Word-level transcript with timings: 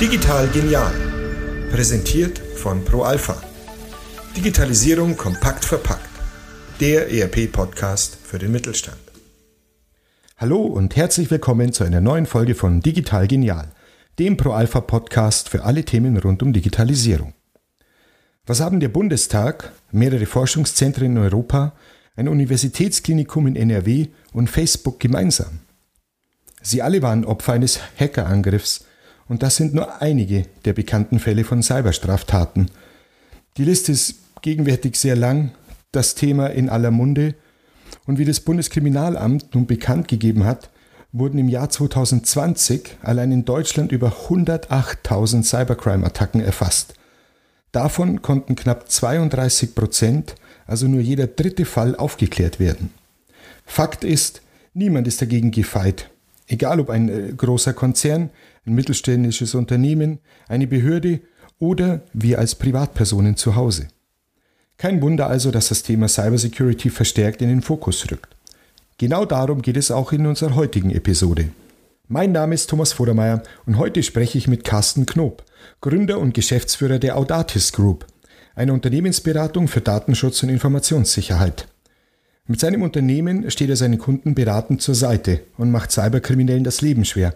Digital 0.00 0.46
genial. 0.52 0.92
Präsentiert 1.72 2.38
von 2.38 2.84
ProAlpha. 2.84 3.42
Digitalisierung 4.36 5.16
kompakt 5.16 5.64
verpackt. 5.64 6.08
Der 6.78 7.10
ERP-Podcast 7.10 8.18
für 8.22 8.38
den 8.38 8.52
Mittelstand. 8.52 9.00
Hallo 10.36 10.62
und 10.62 10.94
herzlich 10.94 11.28
willkommen 11.32 11.72
zu 11.72 11.82
einer 11.82 12.00
neuen 12.00 12.26
Folge 12.26 12.54
von 12.54 12.80
Digital 12.80 13.26
Genial, 13.26 13.72
dem 14.20 14.36
ProAlpha-Podcast 14.36 15.48
für 15.48 15.64
alle 15.64 15.84
Themen 15.84 16.18
rund 16.18 16.40
um 16.40 16.52
Digitalisierung. 16.52 17.34
Was 18.46 18.60
haben 18.60 18.78
der 18.78 18.90
Bundestag, 18.90 19.72
mehrere 19.90 20.26
Forschungszentren 20.26 21.16
in 21.16 21.18
Europa, 21.18 21.72
ein 22.14 22.28
Universitätsklinikum 22.28 23.48
in 23.48 23.56
NRW 23.56 24.06
und 24.32 24.48
Facebook 24.48 25.00
gemeinsam? 25.00 25.60
Sie 26.62 26.82
alle 26.82 27.02
waren 27.02 27.24
Opfer 27.24 27.54
eines 27.54 27.80
Hackerangriffs 27.98 28.84
und 29.28 29.42
das 29.42 29.56
sind 29.56 29.74
nur 29.74 30.02
einige 30.02 30.46
der 30.64 30.72
bekannten 30.72 31.18
Fälle 31.18 31.44
von 31.44 31.62
Cyberstraftaten. 31.62 32.70
Die 33.56 33.64
Liste 33.64 33.92
ist 33.92 34.16
gegenwärtig 34.42 34.96
sehr 34.96 35.16
lang, 35.16 35.52
das 35.92 36.14
Thema 36.14 36.48
in 36.48 36.68
aller 36.68 36.90
Munde 36.90 37.34
und 38.06 38.18
wie 38.18 38.24
das 38.24 38.40
Bundeskriminalamt 38.40 39.54
nun 39.54 39.66
bekannt 39.66 40.08
gegeben 40.08 40.44
hat, 40.44 40.70
wurden 41.12 41.38
im 41.38 41.48
Jahr 41.48 41.68
2020 41.68 42.96
allein 43.02 43.32
in 43.32 43.44
Deutschland 43.44 43.90
über 43.90 44.12
108.000 44.28 45.44
Cybercrime-Attacken 45.44 46.40
erfasst. 46.40 46.94
Davon 47.72 48.22
konnten 48.22 48.56
knapp 48.56 48.90
32 48.90 49.74
Prozent, 49.74 50.34
also 50.66 50.86
nur 50.86 51.00
jeder 51.00 51.26
dritte 51.26 51.64
Fall, 51.64 51.96
aufgeklärt 51.96 52.60
werden. 52.60 52.92
Fakt 53.64 54.04
ist, 54.04 54.42
niemand 54.74 55.06
ist 55.08 55.20
dagegen 55.20 55.50
gefeit. 55.50 56.10
Egal 56.50 56.80
ob 56.80 56.90
ein 56.90 57.08
äh, 57.08 57.32
großer 57.32 57.72
Konzern, 57.72 58.30
ein 58.66 58.74
mittelständisches 58.74 59.54
Unternehmen, 59.54 60.18
eine 60.48 60.66
Behörde 60.66 61.20
oder 61.60 62.02
wir 62.12 62.40
als 62.40 62.56
Privatpersonen 62.56 63.36
zu 63.36 63.54
Hause. 63.54 63.86
Kein 64.76 65.00
Wunder 65.00 65.28
also, 65.28 65.52
dass 65.52 65.68
das 65.68 65.84
Thema 65.84 66.08
Cybersecurity 66.08 66.90
verstärkt 66.90 67.40
in 67.40 67.48
den 67.48 67.62
Fokus 67.62 68.10
rückt. 68.10 68.34
Genau 68.98 69.24
darum 69.26 69.62
geht 69.62 69.76
es 69.76 69.92
auch 69.92 70.10
in 70.10 70.26
unserer 70.26 70.56
heutigen 70.56 70.90
Episode. 70.90 71.50
Mein 72.08 72.32
Name 72.32 72.56
ist 72.56 72.68
Thomas 72.68 72.94
Vodermeier 72.94 73.44
und 73.64 73.78
heute 73.78 74.02
spreche 74.02 74.36
ich 74.36 74.48
mit 74.48 74.64
Carsten 74.64 75.06
Knob, 75.06 75.44
Gründer 75.80 76.18
und 76.18 76.34
Geschäftsführer 76.34 76.98
der 76.98 77.16
Audatis 77.16 77.72
Group, 77.72 78.06
einer 78.56 78.72
Unternehmensberatung 78.72 79.68
für 79.68 79.80
Datenschutz 79.80 80.42
und 80.42 80.48
Informationssicherheit. 80.48 81.68
Mit 82.46 82.58
seinem 82.60 82.82
Unternehmen 82.82 83.50
steht 83.50 83.70
er 83.70 83.76
seinen 83.76 83.98
Kunden 83.98 84.34
beratend 84.34 84.82
zur 84.82 84.94
Seite 84.94 85.42
und 85.56 85.70
macht 85.70 85.92
Cyberkriminellen 85.92 86.64
das 86.64 86.80
Leben 86.80 87.04
schwer. 87.04 87.34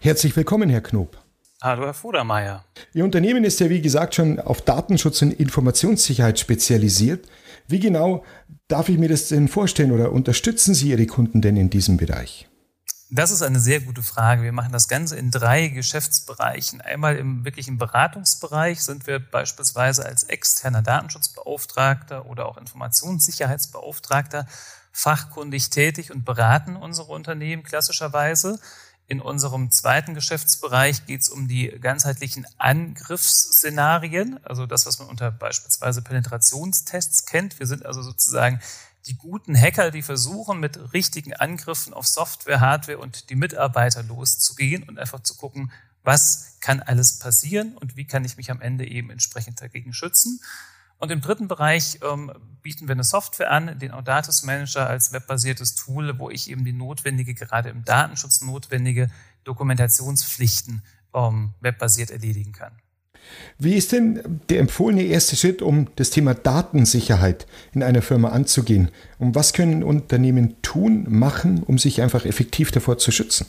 Herzlich 0.00 0.36
willkommen, 0.36 0.70
Herr 0.70 0.80
Knob. 0.80 1.16
Hallo, 1.62 1.84
Herr 1.84 1.94
Fudermeier. 1.94 2.64
Ihr 2.92 3.04
Unternehmen 3.04 3.44
ist 3.44 3.60
ja, 3.60 3.70
wie 3.70 3.80
gesagt, 3.80 4.14
schon 4.14 4.40
auf 4.40 4.62
Datenschutz 4.62 5.22
und 5.22 5.32
Informationssicherheit 5.32 6.38
spezialisiert. 6.38 7.26
Wie 7.68 7.80
genau 7.80 8.24
darf 8.68 8.88
ich 8.88 8.98
mir 8.98 9.08
das 9.08 9.28
denn 9.28 9.48
vorstellen 9.48 9.92
oder 9.92 10.12
unterstützen 10.12 10.74
Sie 10.74 10.90
Ihre 10.90 11.06
Kunden 11.06 11.40
denn 11.40 11.56
in 11.56 11.70
diesem 11.70 11.96
Bereich? 11.96 12.48
Das 13.08 13.30
ist 13.30 13.42
eine 13.42 13.60
sehr 13.60 13.80
gute 13.80 14.02
Frage. 14.02 14.42
Wir 14.42 14.50
machen 14.50 14.72
das 14.72 14.88
Ganze 14.88 15.16
in 15.16 15.30
drei 15.30 15.68
Geschäftsbereichen. 15.68 16.80
Einmal 16.80 17.14
im 17.16 17.44
wirklichen 17.44 17.78
Beratungsbereich 17.78 18.82
sind 18.82 19.06
wir 19.06 19.20
beispielsweise 19.20 20.04
als 20.04 20.24
externer 20.24 20.82
Datenschutzbeauftragter 20.82 22.26
oder 22.26 22.46
auch 22.46 22.56
Informationssicherheitsbeauftragter 22.56 24.48
fachkundig 24.90 25.70
tätig 25.70 26.10
und 26.10 26.24
beraten 26.24 26.74
unsere 26.74 27.12
Unternehmen 27.12 27.62
klassischerweise. 27.62 28.58
In 29.06 29.20
unserem 29.20 29.70
zweiten 29.70 30.14
Geschäftsbereich 30.14 31.06
geht 31.06 31.20
es 31.20 31.28
um 31.28 31.46
die 31.46 31.68
ganzheitlichen 31.68 32.44
Angriffsszenarien, 32.58 34.40
also 34.44 34.66
das, 34.66 34.84
was 34.84 34.98
man 34.98 35.06
unter 35.06 35.30
beispielsweise 35.30 36.02
Penetrationstests 36.02 37.24
kennt. 37.24 37.60
Wir 37.60 37.68
sind 37.68 37.86
also 37.86 38.02
sozusagen 38.02 38.60
die 39.06 39.16
guten 39.16 39.56
Hacker, 39.56 39.90
die 39.90 40.02
versuchen, 40.02 40.60
mit 40.60 40.92
richtigen 40.92 41.34
Angriffen 41.34 41.94
auf 41.94 42.06
Software, 42.06 42.60
Hardware 42.60 42.98
und 42.98 43.30
die 43.30 43.36
Mitarbeiter 43.36 44.02
loszugehen 44.02 44.82
und 44.82 44.98
einfach 44.98 45.20
zu 45.20 45.36
gucken, 45.36 45.70
was 46.02 46.56
kann 46.60 46.80
alles 46.80 47.18
passieren 47.18 47.76
und 47.76 47.96
wie 47.96 48.06
kann 48.06 48.24
ich 48.24 48.36
mich 48.36 48.50
am 48.50 48.60
Ende 48.60 48.86
eben 48.86 49.10
entsprechend 49.10 49.60
dagegen 49.60 49.92
schützen. 49.92 50.40
Und 50.98 51.10
im 51.10 51.20
dritten 51.20 51.46
Bereich 51.46 52.00
ähm, 52.02 52.32
bieten 52.62 52.88
wir 52.88 52.94
eine 52.94 53.04
Software 53.04 53.50
an, 53.50 53.78
den 53.78 53.90
Audatus 53.90 54.42
Manager 54.42 54.88
als 54.88 55.12
webbasiertes 55.12 55.74
Tool, 55.74 56.18
wo 56.18 56.30
ich 56.30 56.48
eben 56.50 56.64
die 56.64 56.72
notwendige, 56.72 57.34
gerade 57.34 57.68
im 57.68 57.84
Datenschutz 57.84 58.40
notwendige 58.40 59.10
Dokumentationspflichten 59.44 60.82
ähm, 61.14 61.54
webbasiert 61.60 62.10
erledigen 62.10 62.52
kann. 62.52 62.72
Wie 63.58 63.74
ist 63.74 63.92
denn 63.92 64.20
der 64.48 64.60
empfohlene 64.60 65.02
erste 65.02 65.36
Schritt, 65.36 65.62
um 65.62 65.88
das 65.96 66.10
Thema 66.10 66.34
Datensicherheit 66.34 67.46
in 67.72 67.82
einer 67.82 68.02
Firma 68.02 68.28
anzugehen? 68.28 68.90
Und 69.18 69.34
was 69.34 69.52
können 69.52 69.82
Unternehmen 69.82 70.56
tun, 70.62 71.06
machen, 71.08 71.62
um 71.62 71.78
sich 71.78 72.02
einfach 72.02 72.26
effektiv 72.26 72.70
davor 72.70 72.98
zu 72.98 73.10
schützen? 73.10 73.46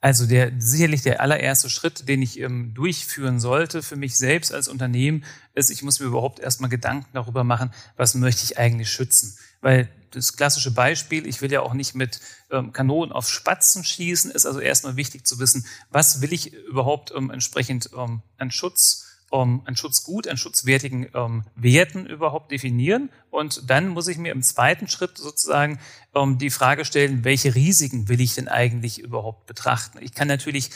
Also 0.00 0.26
der 0.26 0.52
sicherlich 0.58 1.02
der 1.02 1.20
allererste 1.20 1.68
Schritt, 1.68 2.08
den 2.08 2.22
ich 2.22 2.38
ähm, 2.38 2.72
durchführen 2.72 3.40
sollte 3.40 3.82
für 3.82 3.96
mich 3.96 4.16
selbst 4.16 4.54
als 4.54 4.68
Unternehmen, 4.68 5.24
ist, 5.54 5.70
ich 5.70 5.82
muss 5.82 5.98
mir 5.98 6.06
überhaupt 6.06 6.38
erstmal 6.38 6.70
Gedanken 6.70 7.08
darüber 7.12 7.42
machen, 7.42 7.72
was 7.96 8.14
möchte 8.14 8.44
ich 8.44 8.58
eigentlich 8.58 8.90
schützen. 8.90 9.36
Weil 9.60 9.88
das 10.10 10.36
klassische 10.36 10.70
Beispiel, 10.70 11.26
ich 11.26 11.40
will 11.40 11.52
ja 11.52 11.60
auch 11.60 11.74
nicht 11.74 11.94
mit 11.94 12.20
ähm, 12.50 12.72
Kanonen 12.72 13.12
auf 13.12 13.28
Spatzen 13.28 13.84
schießen, 13.84 14.30
ist 14.30 14.46
also 14.46 14.60
erstmal 14.60 14.96
wichtig 14.96 15.26
zu 15.26 15.38
wissen, 15.38 15.66
was 15.90 16.20
will 16.20 16.32
ich 16.32 16.52
überhaupt 16.52 17.12
ähm, 17.14 17.30
entsprechend 17.30 17.90
ähm, 17.96 18.22
an 18.38 18.50
Schutz 18.50 19.04
um 19.30 19.62
ein 19.66 19.76
Schutzgut, 19.76 20.26
einen 20.26 20.38
schutzwertigen 20.38 21.08
ähm, 21.14 21.44
Werten 21.54 22.06
überhaupt 22.06 22.50
definieren. 22.50 23.10
Und 23.30 23.68
dann 23.68 23.88
muss 23.88 24.08
ich 24.08 24.16
mir 24.16 24.32
im 24.32 24.42
zweiten 24.42 24.88
Schritt 24.88 25.18
sozusagen 25.18 25.78
ähm, 26.14 26.38
die 26.38 26.50
Frage 26.50 26.84
stellen, 26.84 27.24
welche 27.24 27.54
Risiken 27.54 28.08
will 28.08 28.20
ich 28.20 28.34
denn 28.34 28.48
eigentlich 28.48 28.98
überhaupt 29.00 29.46
betrachten? 29.46 29.98
Ich 30.00 30.14
kann 30.14 30.28
natürlich 30.28 30.70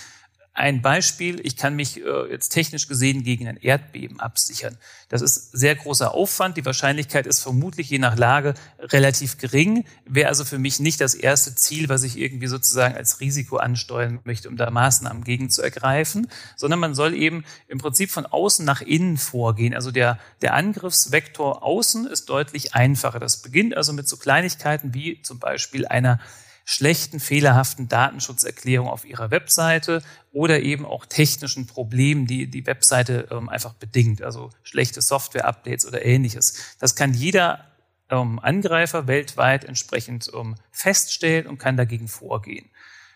ein 0.54 0.82
Beispiel, 0.82 1.40
ich 1.44 1.56
kann 1.56 1.74
mich 1.74 2.04
äh, 2.04 2.30
jetzt 2.30 2.50
technisch 2.50 2.86
gesehen 2.86 3.22
gegen 3.22 3.48
ein 3.48 3.56
Erdbeben 3.56 4.20
absichern. 4.20 4.76
Das 5.08 5.22
ist 5.22 5.50
sehr 5.52 5.74
großer 5.74 6.12
Aufwand. 6.12 6.58
Die 6.58 6.66
Wahrscheinlichkeit 6.66 7.26
ist 7.26 7.40
vermutlich 7.40 7.88
je 7.88 7.98
nach 7.98 8.18
Lage 8.18 8.52
relativ 8.78 9.38
gering. 9.38 9.86
Wäre 10.04 10.28
also 10.28 10.44
für 10.44 10.58
mich 10.58 10.78
nicht 10.78 11.00
das 11.00 11.14
erste 11.14 11.54
Ziel, 11.54 11.88
was 11.88 12.02
ich 12.02 12.18
irgendwie 12.18 12.48
sozusagen 12.48 12.94
als 12.94 13.20
Risiko 13.20 13.56
ansteuern 13.56 14.20
möchte, 14.24 14.50
um 14.50 14.58
da 14.58 14.70
Maßnahmen 14.70 15.24
gegen 15.24 15.48
zu 15.48 15.62
ergreifen, 15.62 16.28
sondern 16.56 16.80
man 16.80 16.94
soll 16.94 17.14
eben 17.14 17.44
im 17.68 17.78
Prinzip 17.78 18.10
von 18.10 18.26
außen 18.26 18.62
nach 18.62 18.82
innen 18.82 19.16
vorgehen. 19.16 19.74
Also 19.74 19.90
der, 19.90 20.18
der 20.42 20.52
Angriffsvektor 20.52 21.62
außen 21.62 22.06
ist 22.06 22.28
deutlich 22.28 22.74
einfacher. 22.74 23.20
Das 23.20 23.40
beginnt 23.40 23.74
also 23.74 23.94
mit 23.94 24.06
so 24.06 24.18
Kleinigkeiten 24.18 24.92
wie 24.92 25.22
zum 25.22 25.38
Beispiel 25.38 25.86
einer 25.86 26.20
schlechten, 26.64 27.20
fehlerhaften 27.20 27.88
Datenschutzerklärung 27.88 28.88
auf 28.88 29.04
ihrer 29.04 29.30
Webseite 29.30 30.02
oder 30.32 30.60
eben 30.60 30.86
auch 30.86 31.06
technischen 31.06 31.66
Problemen, 31.66 32.26
die 32.26 32.48
die 32.48 32.66
Webseite 32.66 33.28
ähm, 33.30 33.48
einfach 33.48 33.74
bedingt, 33.74 34.22
also 34.22 34.50
schlechte 34.62 35.02
Software-Updates 35.02 35.86
oder 35.86 36.04
ähnliches. 36.04 36.76
Das 36.78 36.94
kann 36.94 37.14
jeder 37.14 37.66
ähm, 38.10 38.38
Angreifer 38.38 39.06
weltweit 39.06 39.64
entsprechend 39.64 40.30
ähm, 40.34 40.54
feststellen 40.70 41.46
und 41.46 41.58
kann 41.58 41.76
dagegen 41.76 42.08
vorgehen. 42.08 42.70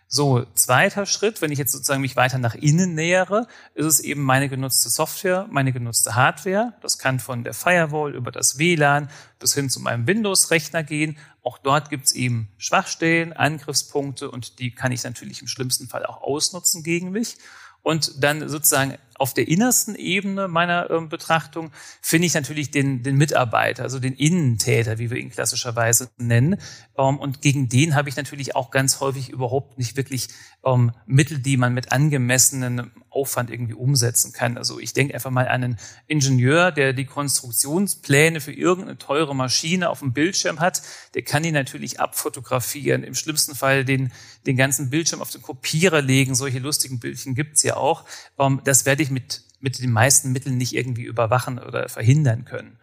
So, 0.08 0.44
zweiter 0.54 1.04
Schritt, 1.04 1.42
wenn 1.42 1.50
ich 1.50 1.58
jetzt 1.58 1.72
sozusagen 1.72 2.00
mich 2.00 2.14
weiter 2.14 2.38
nach 2.38 2.54
innen 2.54 2.94
nähere, 2.94 3.48
ist 3.74 3.86
es 3.86 4.00
eben 4.00 4.22
meine 4.22 4.48
genutzte 4.48 4.88
Software, 4.88 5.48
meine 5.50 5.72
genutzte 5.72 6.14
Hardware. 6.14 6.74
Das 6.80 6.98
kann 6.98 7.18
von 7.18 7.42
der 7.42 7.54
Firewall 7.54 8.14
über 8.14 8.30
das 8.30 8.56
WLAN 8.56 9.10
bis 9.40 9.54
hin 9.54 9.68
zu 9.68 9.80
meinem 9.80 10.06
Windows-Rechner 10.06 10.84
gehen. 10.84 11.18
Auch 11.42 11.58
dort 11.58 11.90
gibt 11.90 12.06
es 12.06 12.14
eben 12.14 12.48
Schwachstellen, 12.56 13.32
Angriffspunkte 13.32 14.30
und 14.30 14.60
die 14.60 14.72
kann 14.72 14.92
ich 14.92 15.02
natürlich 15.02 15.40
im 15.42 15.48
schlimmsten 15.48 15.88
Fall 15.88 16.06
auch 16.06 16.22
ausnutzen 16.22 16.84
gegen 16.84 17.10
mich. 17.10 17.36
Und 17.82 18.22
dann 18.22 18.48
sozusagen 18.48 18.98
auf 19.18 19.34
der 19.34 19.48
innersten 19.48 19.94
Ebene 19.94 20.48
meiner 20.48 20.90
äh, 20.90 21.00
Betrachtung 21.00 21.70
finde 22.00 22.26
ich 22.26 22.34
natürlich 22.34 22.70
den, 22.70 23.02
den 23.02 23.16
Mitarbeiter, 23.16 23.82
also 23.82 23.98
den 23.98 24.14
Innentäter, 24.14 24.98
wie 24.98 25.10
wir 25.10 25.18
ihn 25.18 25.30
klassischerweise 25.30 26.10
nennen. 26.18 26.60
Ähm, 26.96 27.18
und 27.18 27.42
gegen 27.42 27.68
den 27.68 27.94
habe 27.94 28.08
ich 28.08 28.16
natürlich 28.16 28.54
auch 28.54 28.70
ganz 28.70 29.00
häufig 29.00 29.30
überhaupt 29.30 29.78
nicht 29.78 29.96
wirklich 29.96 30.28
ähm, 30.64 30.92
Mittel, 31.06 31.38
die 31.38 31.56
man 31.56 31.74
mit 31.74 31.92
angemessenem 31.92 32.90
Aufwand 33.16 33.50
irgendwie 33.50 33.74
umsetzen 33.74 34.32
kann. 34.32 34.58
Also 34.58 34.78
ich 34.78 34.92
denke 34.92 35.14
einfach 35.14 35.30
mal 35.30 35.48
an 35.48 35.64
einen 35.64 35.78
Ingenieur, 36.06 36.70
der 36.70 36.92
die 36.92 37.06
Konstruktionspläne 37.06 38.40
für 38.40 38.52
irgendeine 38.52 38.98
teure 38.98 39.34
Maschine 39.34 39.88
auf 39.88 40.00
dem 40.00 40.12
Bildschirm 40.12 40.60
hat. 40.60 40.82
Der 41.14 41.22
kann 41.22 41.42
die 41.42 41.52
natürlich 41.52 41.98
abfotografieren, 41.98 43.02
im 43.02 43.14
schlimmsten 43.14 43.54
Fall 43.54 43.84
den, 43.84 44.12
den 44.46 44.56
ganzen 44.56 44.90
Bildschirm 44.90 45.22
auf 45.22 45.30
den 45.30 45.40
Kopierer 45.40 46.02
legen. 46.02 46.34
Solche 46.34 46.58
lustigen 46.58 47.00
Bildchen 47.00 47.34
gibt's 47.34 47.62
ja 47.62 47.76
auch. 47.76 48.04
Ähm, 48.38 48.60
das 48.64 48.84
werde 48.84 49.02
ich 49.02 49.05
mit, 49.10 49.42
mit 49.60 49.80
den 49.80 49.92
meisten 49.92 50.32
Mitteln 50.32 50.56
nicht 50.56 50.74
irgendwie 50.74 51.04
überwachen 51.04 51.58
oder 51.58 51.88
verhindern 51.88 52.44
können. 52.44 52.78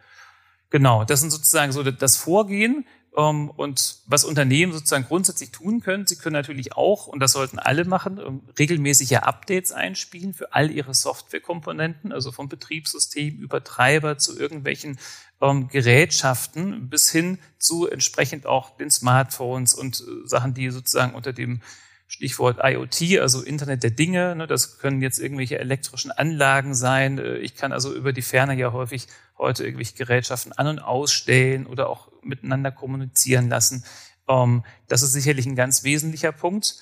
Genau, 0.70 1.04
das 1.04 1.20
sind 1.20 1.30
sozusagen 1.30 1.72
so 1.72 1.82
das 1.82 2.16
Vorgehen. 2.16 2.84
Ähm, 3.16 3.50
und 3.50 3.98
was 4.06 4.24
Unternehmen 4.24 4.72
sozusagen 4.72 5.04
grundsätzlich 5.04 5.52
tun 5.52 5.80
können, 5.80 6.06
sie 6.06 6.16
können 6.16 6.34
natürlich 6.34 6.72
auch, 6.72 7.06
und 7.06 7.20
das 7.20 7.32
sollten 7.32 7.58
alle 7.58 7.84
machen, 7.84 8.18
ähm, 8.18 8.40
regelmäßige 8.58 9.18
Updates 9.18 9.72
einspielen 9.72 10.34
für 10.34 10.52
all 10.52 10.70
ihre 10.70 10.94
Softwarekomponenten, 10.94 12.12
also 12.12 12.32
vom 12.32 12.48
Betriebssystem 12.48 13.36
über 13.38 13.62
Treiber 13.62 14.18
zu 14.18 14.38
irgendwelchen 14.38 14.98
ähm, 15.40 15.68
Gerätschaften 15.68 16.88
bis 16.88 17.10
hin 17.10 17.38
zu 17.58 17.88
entsprechend 17.88 18.46
auch 18.46 18.76
den 18.76 18.90
Smartphones 18.90 19.74
und 19.74 20.00
äh, 20.00 20.26
Sachen, 20.26 20.54
die 20.54 20.70
sozusagen 20.70 21.14
unter 21.14 21.32
dem 21.32 21.60
Stichwort 22.06 22.58
IoT, 22.62 23.20
also 23.20 23.42
Internet 23.42 23.82
der 23.82 23.90
Dinge. 23.90 24.36
Ne, 24.36 24.46
das 24.46 24.78
können 24.78 25.02
jetzt 25.02 25.18
irgendwelche 25.18 25.58
elektrischen 25.58 26.10
Anlagen 26.10 26.74
sein. 26.74 27.18
Äh, 27.18 27.38
ich 27.38 27.56
kann 27.56 27.72
also 27.72 27.94
über 27.94 28.12
die 28.12 28.22
Ferne 28.22 28.54
ja 28.54 28.72
häufig 28.72 29.08
heute 29.38 29.64
irgendwelche 29.64 29.96
Gerätschaften 29.96 30.52
an- 30.52 30.68
und 30.68 30.78
ausstellen 30.78 31.66
oder 31.66 31.88
auch 31.88 32.12
miteinander 32.22 32.70
kommunizieren 32.70 33.48
lassen. 33.48 33.84
Ähm, 34.28 34.64
das 34.86 35.02
ist 35.02 35.12
sicherlich 35.12 35.46
ein 35.46 35.56
ganz 35.56 35.82
wesentlicher 35.84 36.32
Punkt. 36.32 36.76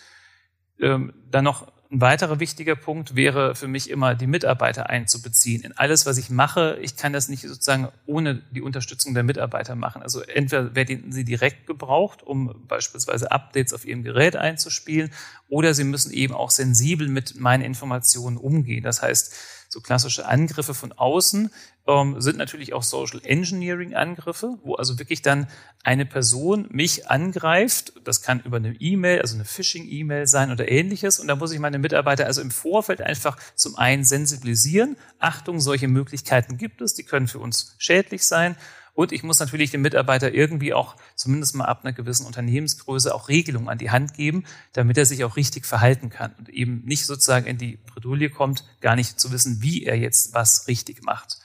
Ähm, 0.81 1.15
dann 1.31 1.45
noch 1.45 1.72
ein 1.93 2.00
weiterer 2.00 2.41
wichtiger 2.41 2.75
Punkt 2.75 3.17
wäre 3.17 3.55
für 3.55 3.69
mich 3.69 3.91
immer, 3.91 4.15
die 4.15 4.27
Mitarbeiter 4.27 4.89
einzubeziehen. 4.89 5.62
In 5.62 5.77
alles, 5.77 6.06
was 6.06 6.17
ich 6.17 6.31
mache, 6.31 6.79
ich 6.81 6.97
kann 6.97 7.12
das 7.12 7.29
nicht 7.29 7.43
sozusagen 7.43 7.89
ohne 8.06 8.43
die 8.50 8.62
Unterstützung 8.62 9.12
der 9.12 9.25
Mitarbeiter 9.25 9.75
machen. 9.75 10.03
Also 10.03 10.23
entweder 10.23 10.75
werden 10.75 11.12
sie 11.12 11.25
direkt 11.25 11.67
gebraucht, 11.67 12.23
um 12.23 12.65
beispielsweise 12.67 13.31
Updates 13.31 13.75
auf 13.75 13.85
ihrem 13.85 14.05
Gerät 14.05 14.37
einzuspielen, 14.37 15.11
oder 15.50 15.75
sie 15.75 15.85
müssen 15.85 16.12
eben 16.12 16.33
auch 16.33 16.50
sensibel 16.50 17.09
mit 17.09 17.39
meinen 17.39 17.62
Informationen 17.62 18.38
umgehen. 18.38 18.83
Das 18.83 19.03
heißt, 19.03 19.35
so 19.73 19.81
klassische 19.81 20.27
Angriffe 20.27 20.75
von 20.75 20.93
außen 20.93 21.51
ähm, 21.87 22.21
sind 22.21 22.37
natürlich 22.37 22.75
auch 22.75 22.83
Social 22.83 23.23
Engineering 23.25 23.95
Angriffe, 23.95 24.59
wo 24.63 24.75
also 24.75 24.99
wirklich 24.99 25.23
dann 25.23 25.47
eine 25.83 26.05
Person 26.05 26.67
mich 26.69 27.09
angreift. 27.09 27.95
Das 28.05 28.21
kann 28.21 28.41
über 28.41 28.59
eine 28.59 28.75
E-Mail, 28.75 29.23
also 29.23 29.35
eine 29.35 29.47
Phishing-E-Mail 29.47 30.27
sein 30.27 30.51
oder 30.51 30.71
ähnliches. 30.71 31.19
Und 31.19 31.27
da 31.27 31.37
muss 31.37 31.53
ich 31.53 31.59
meine 31.59 31.79
Mitarbeiter 31.79 32.27
also 32.27 32.43
im 32.43 32.51
Vorfeld 32.51 33.01
einfach 33.01 33.39
zum 33.55 33.77
einen 33.77 34.05
sensibilisieren. 34.05 34.99
Achtung, 35.19 35.59
solche 35.59 35.89
Möglichkeiten 35.89 36.59
gibt 36.59 36.83
es, 36.83 36.93
die 36.93 37.05
können 37.05 37.27
für 37.27 37.39
uns 37.39 37.75
schädlich 37.79 38.27
sein. 38.27 38.57
Und 38.94 39.12
ich 39.12 39.23
muss 39.23 39.41
natürlich 39.41 39.71
dem 39.71 39.81
Mitarbeiter 39.81 40.35
irgendwie 40.35 40.75
auch, 40.75 40.97
zumindest 41.15 41.55
mal 41.55 41.65
ab 41.65 41.81
einer 41.83 41.94
gewissen 41.94 42.27
Unternehmensgröße, 42.27 43.15
auch 43.15 43.29
Regelungen 43.29 43.69
an 43.69 43.79
die 43.79 43.91
Hand 43.91 44.15
geben, 44.15 44.44
damit 44.75 44.99
er 44.99 45.06
sich 45.06 45.25
auch 45.25 45.37
richtig 45.37 45.65
verhalten 45.65 46.11
kann 46.11 46.35
und 46.39 46.50
eben 46.50 46.83
nicht 46.85 47.06
sozusagen 47.06 47.47
in 47.47 47.56
die 47.56 47.79
Bredouille 47.79 48.29
kommt, 48.29 48.65
gar 48.81 48.94
nicht 48.94 49.19
zu 49.19 49.33
wissen, 49.33 49.62
wie 49.62 49.85
er 49.85 49.97
jetzt 49.97 50.35
was 50.35 50.69
richtig 50.69 51.03
macht. 51.03 51.39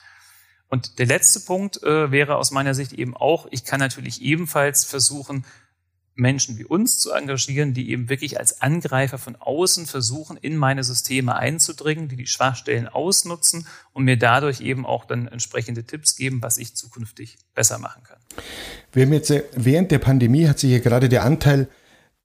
Und 0.68 0.98
der 0.98 1.06
letzte 1.06 1.40
Punkt 1.40 1.82
äh, 1.82 2.10
wäre 2.10 2.36
aus 2.36 2.50
meiner 2.50 2.74
Sicht 2.74 2.92
eben 2.92 3.16
auch, 3.16 3.48
ich 3.50 3.64
kann 3.64 3.80
natürlich 3.80 4.20
ebenfalls 4.20 4.84
versuchen, 4.84 5.46
Menschen 6.18 6.58
wie 6.58 6.64
uns 6.64 6.98
zu 6.98 7.12
engagieren, 7.12 7.74
die 7.74 7.90
eben 7.90 8.08
wirklich 8.08 8.38
als 8.38 8.60
Angreifer 8.60 9.18
von 9.18 9.36
außen 9.36 9.86
versuchen, 9.86 10.36
in 10.36 10.56
meine 10.56 10.82
Systeme 10.84 11.36
einzudringen, 11.36 12.08
die 12.08 12.16
die 12.16 12.26
Schwachstellen 12.26 12.88
ausnutzen 12.88 13.66
und 13.92 14.04
mir 14.04 14.18
dadurch 14.18 14.60
eben 14.60 14.84
auch 14.84 15.04
dann 15.04 15.28
entsprechende 15.28 15.84
Tipps 15.84 16.16
geben, 16.16 16.42
was 16.42 16.58
ich 16.58 16.74
zukünftig 16.74 17.38
besser 17.54 17.78
machen 17.78 18.02
kann. 18.02 18.18
Wir 18.92 19.04
haben 19.06 19.12
jetzt, 19.12 19.30
äh, 19.30 19.44
während 19.54 19.90
der 19.90 19.98
Pandemie 19.98 20.48
hat 20.48 20.58
sich 20.58 20.70
ja 20.70 20.78
gerade 20.80 21.08
der 21.08 21.24
Anteil 21.24 21.68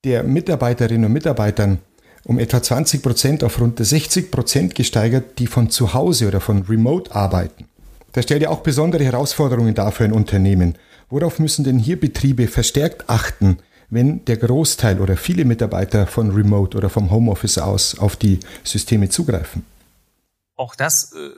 der 0.04 0.24
Mitarbeiterinnen 0.24 1.06
und 1.06 1.14
Mitarbeitern 1.14 1.80
um 2.26 2.40
etwa 2.40 2.62
20 2.62 3.02
Prozent 3.02 3.44
auf 3.44 3.60
rund 3.60 3.84
60 3.84 4.32
Prozent 4.32 4.76
gesteigert, 4.76 5.40
die 5.40 5.48
von 5.48 5.70
zu 5.70 5.94
Hause 5.94 6.28
oder 6.28 6.40
von 6.40 6.64
Remote 6.64 7.14
arbeiten. 7.14 7.66
Das 8.14 8.26
stellt 8.26 8.44
ja 8.44 8.50
auch 8.50 8.62
besondere 8.62 9.04
Herausforderungen 9.04 9.76
dar 9.76 9.92
für 9.92 10.06
ein 10.06 10.14
Unternehmen. 10.14 10.78
Worauf 11.10 11.40
müssen 11.40 11.64
denn 11.64 11.80
hier 11.80 12.00
Betriebe 12.00 12.48
verstärkt 12.48 13.10
achten, 13.10 13.58
wenn 13.90 14.26
der 14.26 14.38
Großteil 14.38 15.00
oder 15.00 15.18
viele 15.18 15.46
Mitarbeiter 15.46 16.08
von 16.08 16.32
Remote 16.32 16.78
oder 16.78 16.90
vom 16.90 17.12
Homeoffice 17.12 17.58
aus 17.58 17.98
auf 17.98 18.16
die 18.16 18.40
Systeme 18.64 19.10
zugreifen? 19.10 19.66
Auch 20.56 20.76
das 20.76 21.14
äh, 21.14 21.30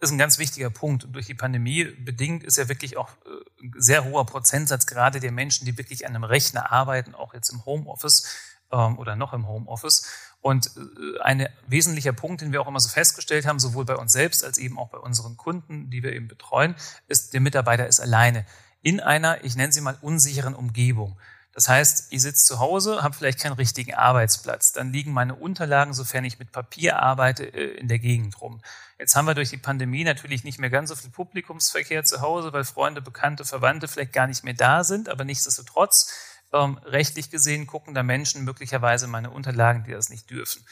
ist 0.00 0.10
ein 0.10 0.18
ganz 0.18 0.38
wichtiger 0.38 0.70
Punkt. 0.70 1.04
Und 1.04 1.12
durch 1.12 1.26
die 1.26 1.34
Pandemie 1.34 1.84
bedingt 1.84 2.44
ist 2.44 2.58
ja 2.58 2.68
wirklich 2.68 2.96
auch 2.96 3.08
äh, 3.08 3.64
ein 3.64 3.72
sehr 3.76 4.04
hoher 4.04 4.26
Prozentsatz 4.26 4.86
gerade 4.86 5.20
der 5.20 5.32
Menschen, 5.32 5.64
die 5.64 5.78
wirklich 5.78 6.06
an 6.06 6.14
einem 6.14 6.24
Rechner 6.24 6.72
arbeiten, 6.72 7.14
auch 7.14 7.34
jetzt 7.34 7.50
im 7.50 7.64
Homeoffice 7.64 8.26
ähm, 8.72 8.98
oder 8.98 9.16
noch 9.16 9.32
im 9.32 9.48
Homeoffice. 9.48 10.06
Und 10.40 10.70
äh, 10.76 11.20
ein 11.22 11.48
wesentlicher 11.66 12.12
Punkt, 12.12 12.40
den 12.40 12.52
wir 12.52 12.60
auch 12.60 12.68
immer 12.68 12.80
so 12.80 12.88
festgestellt 12.88 13.46
haben, 13.46 13.58
sowohl 13.58 13.84
bei 13.84 13.96
uns 13.96 14.12
selbst 14.12 14.44
als 14.44 14.58
eben 14.58 14.78
auch 14.78 14.90
bei 14.90 14.98
unseren 14.98 15.36
Kunden, 15.36 15.90
die 15.90 16.02
wir 16.02 16.12
eben 16.12 16.28
betreuen, 16.28 16.74
ist, 17.08 17.32
der 17.34 17.40
Mitarbeiter 17.40 17.86
ist 17.86 18.00
alleine 18.00 18.44
in 18.82 19.00
einer, 19.00 19.44
ich 19.44 19.56
nenne 19.56 19.72
sie 19.72 19.80
mal, 19.80 19.98
unsicheren 20.00 20.54
Umgebung. 20.54 21.18
Das 21.56 21.70
heißt, 21.70 22.08
ich 22.10 22.20
sitze 22.20 22.44
zu 22.44 22.58
Hause, 22.58 23.02
habe 23.02 23.16
vielleicht 23.16 23.40
keinen 23.40 23.54
richtigen 23.54 23.94
Arbeitsplatz. 23.94 24.72
Dann 24.72 24.92
liegen 24.92 25.14
meine 25.14 25.34
Unterlagen, 25.34 25.94
sofern 25.94 26.26
ich 26.26 26.38
mit 26.38 26.52
Papier 26.52 26.98
arbeite, 26.98 27.44
äh, 27.44 27.78
in 27.78 27.88
der 27.88 27.98
Gegend 27.98 28.42
rum. 28.42 28.60
Jetzt 28.98 29.16
haben 29.16 29.24
wir 29.24 29.34
durch 29.34 29.48
die 29.48 29.56
Pandemie 29.56 30.04
natürlich 30.04 30.44
nicht 30.44 30.58
mehr 30.58 30.68
ganz 30.68 30.90
so 30.90 30.96
viel 30.96 31.08
Publikumsverkehr 31.08 32.04
zu 32.04 32.20
Hause, 32.20 32.52
weil 32.52 32.64
Freunde, 32.64 33.00
Bekannte, 33.00 33.46
Verwandte 33.46 33.88
vielleicht 33.88 34.12
gar 34.12 34.26
nicht 34.26 34.44
mehr 34.44 34.52
da 34.52 34.84
sind. 34.84 35.08
Aber 35.08 35.24
nichtsdestotrotz, 35.24 36.12
ähm, 36.52 36.76
rechtlich 36.84 37.30
gesehen, 37.30 37.66
gucken 37.66 37.94
da 37.94 38.02
Menschen 38.02 38.44
möglicherweise 38.44 39.06
meine 39.06 39.30
Unterlagen, 39.30 39.84
die 39.84 39.92
das 39.92 40.10
nicht 40.10 40.28
dürfen. 40.28 40.62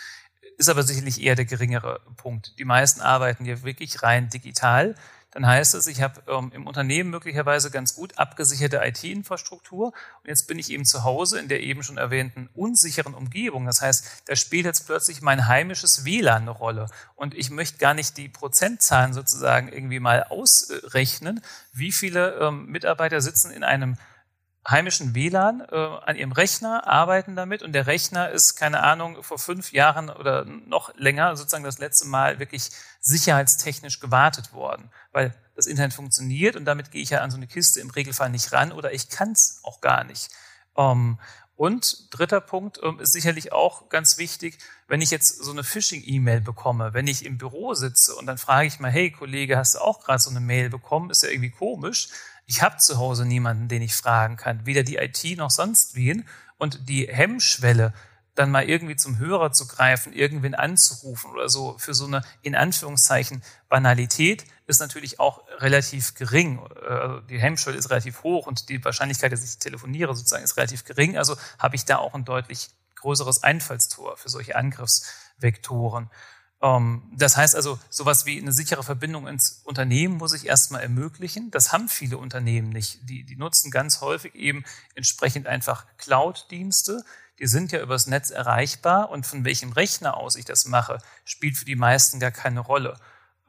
Ist 0.58 0.68
aber 0.68 0.82
sicherlich 0.82 1.18
eher 1.18 1.34
der 1.34 1.46
geringere 1.46 2.02
Punkt. 2.18 2.58
Die 2.58 2.66
meisten 2.66 3.00
arbeiten 3.00 3.46
ja 3.46 3.62
wirklich 3.62 4.02
rein 4.02 4.28
digital 4.28 4.96
dann 5.34 5.48
heißt 5.48 5.74
es, 5.74 5.88
ich 5.88 6.00
habe 6.00 6.22
ähm, 6.28 6.52
im 6.54 6.66
Unternehmen 6.66 7.10
möglicherweise 7.10 7.72
ganz 7.72 7.96
gut 7.96 8.16
abgesicherte 8.18 8.80
IT-Infrastruktur 8.84 9.86
und 9.86 10.28
jetzt 10.28 10.46
bin 10.46 10.60
ich 10.60 10.70
eben 10.70 10.84
zu 10.84 11.02
Hause 11.02 11.40
in 11.40 11.48
der 11.48 11.60
eben 11.60 11.82
schon 11.82 11.98
erwähnten 11.98 12.48
unsicheren 12.54 13.14
Umgebung. 13.14 13.66
Das 13.66 13.82
heißt, 13.82 14.22
da 14.26 14.36
spielt 14.36 14.64
jetzt 14.64 14.86
plötzlich 14.86 15.22
mein 15.22 15.48
heimisches 15.48 16.04
WLAN 16.04 16.42
eine 16.42 16.52
Rolle 16.52 16.86
und 17.16 17.34
ich 17.34 17.50
möchte 17.50 17.78
gar 17.78 17.94
nicht 17.94 18.16
die 18.16 18.28
Prozentzahlen 18.28 19.12
sozusagen 19.12 19.68
irgendwie 19.68 19.98
mal 19.98 20.22
ausrechnen, 20.22 21.42
wie 21.72 21.90
viele 21.90 22.34
ähm, 22.34 22.66
Mitarbeiter 22.66 23.20
sitzen 23.20 23.50
in 23.50 23.64
einem 23.64 23.96
heimischen 24.68 25.14
WLAN 25.14 25.60
äh, 25.70 25.76
an 25.76 26.16
ihrem 26.16 26.32
Rechner, 26.32 26.86
arbeiten 26.86 27.36
damit 27.36 27.62
und 27.62 27.72
der 27.72 27.86
Rechner 27.86 28.30
ist, 28.30 28.56
keine 28.56 28.82
Ahnung, 28.82 29.22
vor 29.22 29.38
fünf 29.38 29.72
Jahren 29.72 30.08
oder 30.08 30.44
noch 30.44 30.94
länger 30.96 31.36
sozusagen 31.36 31.64
das 31.64 31.78
letzte 31.78 32.08
Mal 32.08 32.38
wirklich 32.38 32.70
sicherheitstechnisch 33.00 34.00
gewartet 34.00 34.52
worden, 34.52 34.90
weil 35.12 35.34
das 35.54 35.66
Internet 35.66 35.92
funktioniert 35.92 36.56
und 36.56 36.64
damit 36.64 36.90
gehe 36.90 37.02
ich 37.02 37.10
ja 37.10 37.20
an 37.20 37.30
so 37.30 37.36
eine 37.36 37.46
Kiste 37.46 37.80
im 37.80 37.90
Regelfall 37.90 38.30
nicht 38.30 38.52
ran 38.52 38.72
oder 38.72 38.92
ich 38.92 39.08
kann 39.08 39.32
es 39.32 39.60
auch 39.64 39.80
gar 39.80 40.04
nicht. 40.04 40.30
Ähm, 40.76 41.18
und 41.56 42.08
dritter 42.10 42.40
Punkt 42.40 42.80
ähm, 42.82 42.98
ist 42.98 43.12
sicherlich 43.12 43.52
auch 43.52 43.88
ganz 43.88 44.18
wichtig, 44.18 44.58
wenn 44.88 45.00
ich 45.00 45.10
jetzt 45.10 45.44
so 45.44 45.52
eine 45.52 45.62
Phishing-E-Mail 45.62 46.40
bekomme, 46.40 46.94
wenn 46.94 47.06
ich 47.06 47.24
im 47.24 47.38
Büro 47.38 47.74
sitze 47.74 48.16
und 48.16 48.26
dann 48.26 48.38
frage 48.38 48.66
ich 48.66 48.80
mal, 48.80 48.90
hey 48.90 49.12
Kollege, 49.12 49.56
hast 49.56 49.76
du 49.76 49.78
auch 49.78 50.00
gerade 50.00 50.18
so 50.18 50.30
eine 50.30 50.40
Mail 50.40 50.68
bekommen? 50.68 51.10
Ist 51.10 51.22
ja 51.22 51.28
irgendwie 51.28 51.50
komisch 51.50 52.08
ich 52.46 52.62
habe 52.62 52.76
zu 52.76 52.98
Hause 52.98 53.24
niemanden, 53.26 53.68
den 53.68 53.82
ich 53.82 53.94
fragen 53.94 54.36
kann, 54.36 54.66
weder 54.66 54.82
die 54.82 54.96
IT 54.96 55.36
noch 55.36 55.50
sonst 55.50 55.94
wen. 55.94 56.26
Und 56.56 56.88
die 56.88 57.08
Hemmschwelle, 57.10 57.92
dann 58.34 58.50
mal 58.50 58.68
irgendwie 58.68 58.96
zum 58.96 59.18
Hörer 59.18 59.52
zu 59.52 59.66
greifen, 59.66 60.12
irgendwen 60.12 60.54
anzurufen 60.54 61.30
oder 61.30 61.48
so 61.48 61.76
für 61.78 61.94
so 61.94 62.06
eine 62.06 62.22
in 62.42 62.54
Anführungszeichen 62.54 63.42
Banalität 63.68 64.44
ist 64.66 64.80
natürlich 64.80 65.20
auch 65.20 65.44
relativ 65.58 66.14
gering. 66.14 66.58
Also 66.88 67.20
die 67.20 67.38
Hemmschwelle 67.38 67.76
ist 67.76 67.90
relativ 67.90 68.22
hoch 68.22 68.46
und 68.46 68.68
die 68.68 68.84
Wahrscheinlichkeit, 68.84 69.32
dass 69.32 69.44
ich 69.44 69.58
telefoniere 69.58 70.14
sozusagen 70.16 70.42
ist 70.42 70.56
relativ 70.56 70.84
gering. 70.84 71.16
Also 71.16 71.36
habe 71.58 71.76
ich 71.76 71.84
da 71.84 71.98
auch 71.98 72.14
ein 72.14 72.24
deutlich 72.24 72.70
größeres 72.96 73.42
Einfallstor 73.42 74.16
für 74.16 74.28
solche 74.28 74.56
Angriffsvektoren. 74.56 76.10
Ähm, 76.64 77.02
das 77.14 77.36
heißt 77.36 77.54
also, 77.54 77.78
sowas 77.90 78.24
wie 78.24 78.40
eine 78.40 78.52
sichere 78.52 78.82
Verbindung 78.82 79.28
ins 79.28 79.60
Unternehmen 79.64 80.16
muss 80.16 80.32
ich 80.32 80.46
erstmal 80.46 80.80
ermöglichen. 80.80 81.50
Das 81.50 81.72
haben 81.72 81.88
viele 81.90 82.16
Unternehmen 82.16 82.70
nicht. 82.70 83.08
Die, 83.08 83.24
die 83.24 83.36
nutzen 83.36 83.70
ganz 83.70 84.00
häufig 84.00 84.34
eben 84.34 84.64
entsprechend 84.94 85.46
einfach 85.46 85.84
Cloud-Dienste. 85.98 87.04
Die 87.38 87.46
sind 87.46 87.72
ja 87.72 87.82
übers 87.82 88.06
Netz 88.06 88.30
erreichbar 88.30 89.10
und 89.10 89.26
von 89.26 89.44
welchem 89.44 89.72
Rechner 89.72 90.16
aus 90.16 90.36
ich 90.36 90.46
das 90.46 90.64
mache, 90.64 90.98
spielt 91.24 91.58
für 91.58 91.66
die 91.66 91.76
meisten 91.76 92.18
gar 92.18 92.30
keine 92.30 92.60
Rolle. 92.60 92.98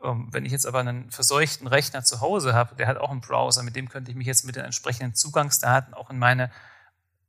Ähm, 0.04 0.28
wenn 0.32 0.44
ich 0.44 0.52
jetzt 0.52 0.68
aber 0.68 0.80
einen 0.80 1.10
verseuchten 1.10 1.68
Rechner 1.68 2.04
zu 2.04 2.20
Hause 2.20 2.54
habe, 2.54 2.76
der 2.76 2.88
hat 2.88 2.98
auch 2.98 3.12
einen 3.12 3.22
Browser, 3.22 3.64
mit 3.64 3.78
dem 3.78 3.88
könnte 3.88 4.12
ich 4.12 4.18
mich 4.18 4.28
jetzt 4.28 4.44
mit 4.44 4.58
den 4.58 4.66
entsprechenden 4.66 5.16
Zugangsdaten 5.16 5.94
auch 5.94 6.10
in 6.10 6.20
meine 6.20 6.52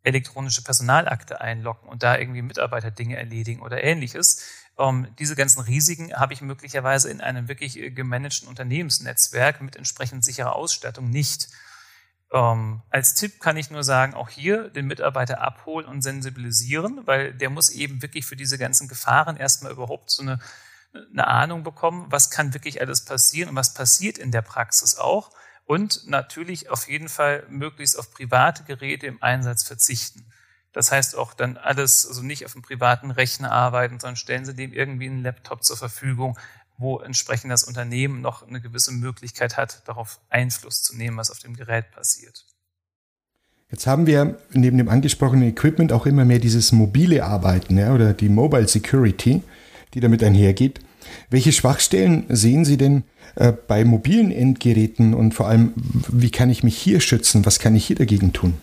elektronische 0.07 0.63
Personalakte 0.63 1.41
einloggen 1.41 1.89
und 1.89 2.03
da 2.03 2.17
irgendwie 2.17 2.43
Mitarbeiterdinge 2.43 3.17
erledigen 3.17 3.61
oder 3.61 3.83
ähnliches. 3.83 4.43
Ähm, 4.79 5.09
diese 5.19 5.35
ganzen 5.35 5.61
Risiken 5.61 6.15
habe 6.15 6.33
ich 6.33 6.43
möglicherweise 6.43 7.11
in 7.11 7.21
einem 7.21 7.49
wirklich 7.49 7.79
äh, 7.79 7.91
gemanagten 7.91 8.49
Unternehmensnetzwerk 8.49 9.61
mit 9.61 9.75
entsprechend 9.75 10.25
sicherer 10.25 10.55
Ausstattung 10.55 11.11
nicht. 11.11 11.49
Ähm, 12.33 12.83
als 12.89 13.15
Tipp 13.15 13.41
kann 13.41 13.57
ich 13.57 13.71
nur 13.71 13.83
sagen, 13.83 14.15
auch 14.15 14.29
hier 14.29 14.69
den 14.69 14.87
Mitarbeiter 14.87 15.41
abholen 15.41 15.87
und 15.87 16.03
sensibilisieren, 16.03 17.05
weil 17.07 17.35
der 17.35 17.51
muss 17.51 17.71
eben 17.71 18.01
wirklich 18.01 18.27
für 18.27 18.37
diese 18.37 18.59
ganzen 18.59 18.87
Gefahren 18.87 19.37
erstmal 19.37 19.73
überhaupt 19.73 20.11
so 20.11 20.23
eine, 20.23 20.39
eine 20.93 21.27
Ahnung 21.27 21.65
bekommen, 21.65 22.07
was 22.11 22.31
kann 22.31 22.55
wirklich 22.55 22.81
alles 22.81 23.05
passieren 23.05 23.51
und 23.51 23.57
was 23.57 23.75
passiert 23.75 24.19
in 24.19 24.31
der 24.31 24.43
Praxis 24.43 24.97
auch. 24.97 25.33
Und 25.67 26.07
natürlich 26.07 26.71
auf 26.71 26.89
jeden 26.89 27.09
Fall 27.09 27.45
möglichst 27.51 27.99
auf 27.99 28.13
private 28.13 28.63
Geräte 28.65 29.07
im 29.07 29.23
Einsatz 29.23 29.65
verzichten. 29.65 30.25
Das 30.73 30.93
heißt 30.93 31.17
auch 31.17 31.35
dann 31.35 31.57
alles, 31.57 32.07
also 32.07 32.23
nicht 32.23 32.45
auf 32.45 32.55
einem 32.55 32.63
privaten 32.63 33.11
Rechner 33.11 33.51
arbeiten, 33.51 33.99
sondern 33.99 34.17
stellen 34.17 34.45
Sie 34.45 34.55
dem 34.55 34.73
irgendwie 34.73 35.07
einen 35.07 35.23
Laptop 35.23 35.65
zur 35.65 35.77
Verfügung, 35.77 36.39
wo 36.79 37.01
entsprechend 37.01 37.51
das 37.51 37.65
Unternehmen 37.65 38.21
noch 38.21 38.47
eine 38.47 38.61
gewisse 38.61 38.93
Möglichkeit 38.93 39.57
hat, 39.57 39.83
darauf 39.89 40.21
Einfluss 40.29 40.83
zu 40.83 40.97
nehmen, 40.97 41.17
was 41.17 41.31
auf 41.31 41.39
dem 41.39 41.57
Gerät 41.57 41.91
passiert. 41.91 42.45
Jetzt 43.71 43.87
haben 43.87 44.07
wir 44.07 44.39
neben 44.53 44.79
dem 44.79 44.89
angesprochenen 44.89 45.49
Equipment 45.49 45.93
auch 45.93 46.07
immer 46.07 46.25
mehr 46.25 46.39
dieses 46.39 46.71
mobile 46.71 47.25
Arbeiten 47.25 47.77
ja, 47.77 47.93
oder 47.93 48.13
die 48.13 48.29
Mobile 48.29 48.69
Security, 48.69 49.43
die 49.95 50.01
damit 50.01 50.23
einhergeht. 50.23 50.81
Welche 51.31 51.53
Schwachstellen 51.53 52.27
sehen 52.29 52.65
Sie 52.65 52.77
denn 52.77 53.05
äh, 53.37 53.53
bei 53.53 53.85
mobilen 53.85 54.33
Endgeräten 54.33 55.15
und 55.15 55.33
vor 55.33 55.49
allem, 55.49 55.73
wie 56.09 56.31
kann 56.31 56.51
ich 56.51 56.63
mich 56.63 56.77
hier 56.77 57.01
schützen? 57.01 57.47
Was 57.47 57.59
kann 57.59 57.75
ich 57.75 57.87
hier 57.87 57.97
dagegen 57.97 58.33
tun? 58.33 58.55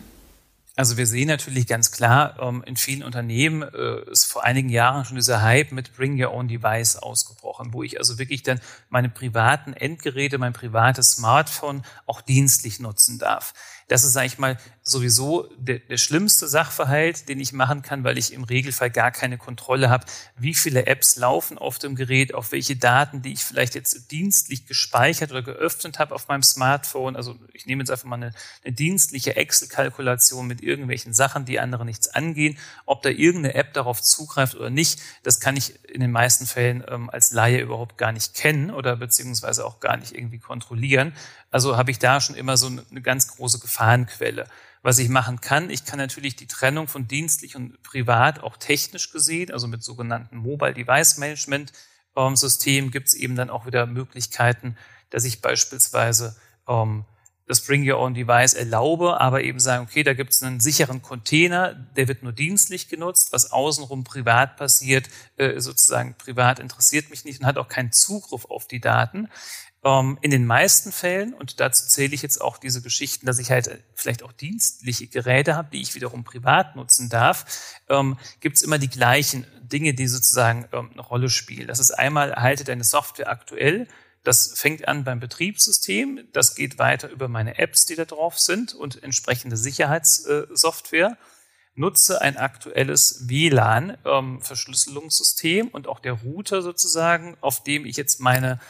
Also 0.76 0.96
wir 0.96 1.06
sehen 1.06 1.28
natürlich 1.28 1.68
ganz 1.68 1.92
klar, 1.92 2.36
ähm, 2.40 2.64
in 2.66 2.76
vielen 2.76 3.04
Unternehmen 3.04 3.62
äh, 3.62 4.10
ist 4.10 4.24
vor 4.24 4.42
einigen 4.42 4.68
Jahren 4.68 5.04
schon 5.04 5.14
dieser 5.14 5.40
Hype 5.40 5.70
mit 5.70 5.94
Bring 5.96 6.20
Your 6.20 6.32
Own 6.32 6.48
Device 6.48 6.96
ausgebrochen, 6.96 7.72
wo 7.72 7.84
ich 7.84 7.98
also 8.00 8.18
wirklich 8.18 8.42
dann 8.42 8.60
meine 8.88 9.08
privaten 9.08 9.72
Endgeräte, 9.72 10.38
mein 10.38 10.52
privates 10.52 11.12
Smartphone 11.12 11.84
auch 12.06 12.20
dienstlich 12.20 12.80
nutzen 12.80 13.20
darf. 13.20 13.54
Das 13.88 14.04
ist, 14.04 14.12
sage 14.12 14.26
ich 14.26 14.38
mal, 14.38 14.56
sowieso 14.82 15.48
der, 15.56 15.78
der 15.78 15.96
schlimmste 15.96 16.46
Sachverhalt, 16.46 17.28
den 17.28 17.40
ich 17.40 17.52
machen 17.52 17.82
kann, 17.82 18.04
weil 18.04 18.18
ich 18.18 18.32
im 18.32 18.44
Regelfall 18.44 18.90
gar 18.90 19.10
keine 19.10 19.38
Kontrolle 19.38 19.88
habe, 19.88 20.04
wie 20.36 20.54
viele 20.54 20.86
Apps 20.86 21.16
laufen 21.16 21.56
auf 21.56 21.78
dem 21.78 21.94
Gerät, 21.94 22.34
auf 22.34 22.52
welche 22.52 22.76
Daten, 22.76 23.22
die 23.22 23.32
ich 23.32 23.42
vielleicht 23.44 23.74
jetzt 23.74 24.10
dienstlich 24.10 24.66
gespeichert 24.66 25.30
oder 25.30 25.42
geöffnet 25.42 25.98
habe 25.98 26.14
auf 26.14 26.28
meinem 26.28 26.42
Smartphone. 26.42 27.16
Also 27.16 27.36
ich 27.54 27.64
nehme 27.64 27.82
jetzt 27.82 27.90
einfach 27.90 28.04
mal 28.04 28.16
eine, 28.16 28.32
eine 28.62 28.74
dienstliche 28.74 29.36
Excel-Kalkulation 29.36 30.46
mit 30.46 30.62
irgendwelchen 30.62 31.14
Sachen, 31.14 31.46
die 31.46 31.58
andere 31.60 31.86
nichts 31.86 32.08
angehen. 32.08 32.58
Ob 32.84 33.02
da 33.02 33.08
irgendeine 33.08 33.54
App 33.54 33.72
darauf 33.72 34.02
zugreift 34.02 34.54
oder 34.54 34.70
nicht, 34.70 35.00
das 35.22 35.40
kann 35.40 35.56
ich 35.56 35.82
in 35.88 36.00
den 36.00 36.10
meisten 36.10 36.46
Fällen 36.46 36.84
ähm, 36.88 37.08
als 37.08 37.32
Laie 37.32 37.60
überhaupt 37.60 37.96
gar 37.96 38.12
nicht 38.12 38.34
kennen 38.34 38.70
oder 38.70 38.96
beziehungsweise 38.96 39.64
auch 39.64 39.80
gar 39.80 39.96
nicht 39.96 40.14
irgendwie 40.14 40.38
kontrollieren. 40.38 41.14
Also 41.50 41.76
habe 41.76 41.92
ich 41.92 42.00
da 42.00 42.20
schon 42.20 42.34
immer 42.34 42.56
so 42.56 42.66
eine 42.66 43.00
ganz 43.00 43.28
große 43.28 43.60
Gefahrenquelle. 43.74 44.46
Was 44.82 44.98
ich 44.98 45.08
machen 45.08 45.40
kann, 45.40 45.70
ich 45.70 45.84
kann 45.84 45.98
natürlich 45.98 46.36
die 46.36 46.46
Trennung 46.46 46.88
von 46.88 47.08
dienstlich 47.08 47.56
und 47.56 47.82
privat 47.82 48.42
auch 48.42 48.56
technisch 48.56 49.10
gesehen, 49.10 49.50
also 49.50 49.66
mit 49.66 49.82
sogenannten 49.82 50.36
Mobile 50.36 50.74
Device 50.74 51.16
Management 51.16 51.72
ähm, 52.16 52.36
System 52.36 52.90
gibt 52.90 53.08
es 53.08 53.14
eben 53.14 53.34
dann 53.34 53.50
auch 53.50 53.66
wieder 53.66 53.86
Möglichkeiten, 53.86 54.76
dass 55.10 55.24
ich 55.24 55.40
beispielsweise 55.40 56.36
ähm, 56.68 57.04
das 57.46 57.62
Bring 57.62 57.90
Your 57.90 57.98
Own 57.98 58.14
Device 58.14 58.54
erlaube, 58.54 59.20
aber 59.20 59.42
eben 59.42 59.58
sagen, 59.58 59.84
okay, 59.84 60.02
da 60.02 60.14
gibt 60.14 60.32
es 60.32 60.42
einen 60.42 60.60
sicheren 60.60 61.02
Container, 61.02 61.74
der 61.74 62.08
wird 62.08 62.22
nur 62.22 62.32
dienstlich 62.32 62.88
genutzt, 62.88 63.32
was 63.32 63.52
außenrum 63.52 64.04
privat 64.04 64.56
passiert, 64.56 65.08
äh, 65.36 65.60
sozusagen 65.60 66.14
privat 66.16 66.58
interessiert 66.58 67.10
mich 67.10 67.24
nicht 67.24 67.40
und 67.40 67.46
hat 67.46 67.58
auch 67.58 67.68
keinen 67.68 67.92
Zugriff 67.92 68.44
auf 68.46 68.66
die 68.68 68.80
Daten. 68.80 69.28
Ähm, 69.84 70.18
in 70.22 70.30
den 70.30 70.46
meisten 70.46 70.92
Fällen, 70.92 71.34
und 71.34 71.60
dazu 71.60 71.86
zähle 71.86 72.14
ich 72.14 72.22
jetzt 72.22 72.40
auch 72.40 72.56
diese 72.56 72.80
Geschichten, 72.80 73.26
dass 73.26 73.38
ich 73.38 73.50
halt 73.50 73.68
äh, 73.68 73.76
vielleicht 73.94 74.22
auch 74.22 74.32
dienstliche 74.32 75.08
Geräte 75.08 75.56
habe, 75.56 75.68
die 75.70 75.82
ich 75.82 75.94
wiederum 75.94 76.24
privat 76.24 76.74
nutzen 76.74 77.10
darf, 77.10 77.44
ähm, 77.90 78.16
gibt 78.40 78.56
es 78.56 78.62
immer 78.62 78.78
die 78.78 78.88
gleichen 78.88 79.46
Dinge, 79.60 79.92
die 79.92 80.06
sozusagen 80.06 80.66
ähm, 80.72 80.88
eine 80.92 81.02
Rolle 81.02 81.28
spielen. 81.28 81.68
Das 81.68 81.80
ist 81.80 81.90
einmal, 81.90 82.30
erhalte 82.30 82.64
deine 82.64 82.84
Software 82.84 83.28
aktuell. 83.28 83.86
Das 84.22 84.58
fängt 84.58 84.88
an 84.88 85.04
beim 85.04 85.20
Betriebssystem, 85.20 86.28
das 86.32 86.54
geht 86.54 86.78
weiter 86.78 87.10
über 87.10 87.28
meine 87.28 87.58
Apps, 87.58 87.84
die 87.84 87.94
da 87.94 88.06
drauf 88.06 88.38
sind 88.38 88.72
und 88.72 89.02
entsprechende 89.02 89.58
Sicherheitssoftware. 89.58 91.18
Nutze 91.74 92.22
ein 92.22 92.38
aktuelles 92.38 93.28
WLAN-Verschlüsselungssystem 93.28 95.68
und 95.68 95.88
auch 95.88 96.00
der 96.00 96.14
Router 96.14 96.62
sozusagen, 96.62 97.36
auf 97.42 97.62
dem 97.64 97.84
ich 97.84 97.98
jetzt 97.98 98.20
meine 98.20 98.52
ähm, 98.52 98.60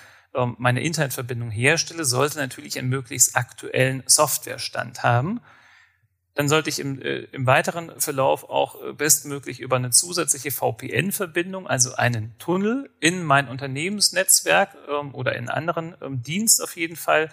meine 0.59 0.83
Internetverbindung 0.83 1.51
herstelle, 1.51 2.05
sollte 2.05 2.39
natürlich 2.39 2.79
einen 2.79 2.89
möglichst 2.89 3.37
aktuellen 3.37 4.03
Softwarestand 4.07 5.03
haben. 5.03 5.41
Dann 6.35 6.49
sollte 6.49 6.69
ich 6.69 6.81
im, 6.81 7.01
äh, 7.01 7.21
im 7.31 7.47
weiteren 7.47 7.93
Verlauf 8.01 8.51
auch 8.51 8.83
äh, 8.83 8.93
bestmöglich 8.93 9.61
über 9.61 9.77
eine 9.77 9.91
zusätzliche 9.91 10.51
VPN-Verbindung, 10.51 11.69
also 11.69 11.95
einen 11.95 12.37
Tunnel 12.39 12.91
in 12.99 13.23
mein 13.23 13.47
Unternehmensnetzwerk 13.47 14.77
ähm, 14.91 15.15
oder 15.15 15.37
in 15.37 15.49
anderen 15.49 15.95
ähm, 16.03 16.23
Dienst 16.23 16.61
auf 16.61 16.77
jeden 16.77 16.97
Fall 16.97 17.31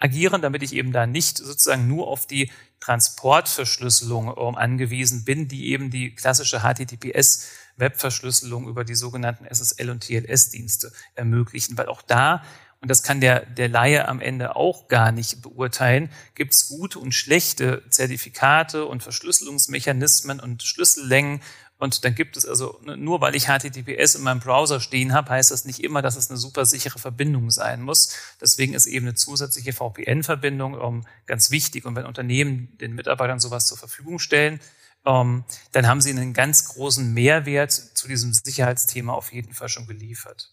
agieren, 0.00 0.42
damit 0.42 0.64
ich 0.64 0.74
eben 0.74 0.90
da 0.92 1.06
nicht 1.06 1.38
sozusagen 1.38 1.86
nur 1.86 2.08
auf 2.08 2.26
die 2.26 2.50
Transportverschlüsselung 2.80 4.34
ähm, 4.36 4.56
angewiesen 4.56 5.24
bin, 5.24 5.46
die 5.46 5.70
eben 5.70 5.90
die 5.90 6.12
klassische 6.12 6.60
HTTPS 6.60 7.48
Webverschlüsselung 7.76 8.68
über 8.68 8.84
die 8.84 8.94
sogenannten 8.94 9.46
SSL- 9.46 9.90
und 9.90 10.00
TLS-Dienste 10.00 10.92
ermöglichen, 11.14 11.76
weil 11.76 11.88
auch 11.88 12.02
da 12.02 12.42
und 12.80 12.90
das 12.90 13.02
kann 13.02 13.20
der, 13.20 13.46
der 13.46 13.68
Laie 13.68 14.06
am 14.06 14.20
Ende 14.20 14.54
auch 14.54 14.88
gar 14.88 15.10
nicht 15.10 15.42
beurteilen, 15.42 16.10
gibt 16.34 16.54
es 16.54 16.68
gute 16.68 16.98
und 16.98 17.12
schlechte 17.12 17.82
Zertifikate 17.88 18.84
und 18.84 19.02
Verschlüsselungsmechanismen 19.02 20.40
und 20.40 20.62
Schlüssellängen. 20.62 21.40
Und 21.78 22.04
dann 22.04 22.14
gibt 22.14 22.36
es 22.36 22.46
also, 22.46 22.80
nur 22.84 23.20
weil 23.20 23.34
ich 23.34 23.46
HTTPS 23.46 24.14
in 24.14 24.22
meinem 24.22 24.40
Browser 24.40 24.80
stehen 24.80 25.12
habe, 25.12 25.30
heißt 25.30 25.50
das 25.50 25.64
nicht 25.64 25.82
immer, 25.82 26.00
dass 26.00 26.16
es 26.16 26.30
eine 26.30 26.38
super 26.38 26.64
sichere 26.64 26.98
Verbindung 26.98 27.50
sein 27.50 27.82
muss. 27.82 28.16
Deswegen 28.40 28.72
ist 28.72 28.86
eben 28.86 29.06
eine 29.06 29.14
zusätzliche 29.14 29.72
VPN-Verbindung 29.72 30.80
ähm, 30.80 31.06
ganz 31.26 31.50
wichtig. 31.50 31.84
Und 31.84 31.96
wenn 31.96 32.06
Unternehmen 32.06 32.76
den 32.78 32.94
Mitarbeitern 32.94 33.40
sowas 33.40 33.66
zur 33.66 33.76
Verfügung 33.78 34.18
stellen, 34.18 34.60
ähm, 35.06 35.44
dann 35.72 35.86
haben 35.86 36.00
sie 36.00 36.10
einen 36.10 36.32
ganz 36.32 36.68
großen 36.68 37.14
Mehrwert 37.14 37.72
zu 37.72 38.08
diesem 38.08 38.32
Sicherheitsthema 38.32 39.12
auf 39.12 39.32
jeden 39.32 39.52
Fall 39.52 39.68
schon 39.68 39.86
geliefert. 39.86 40.50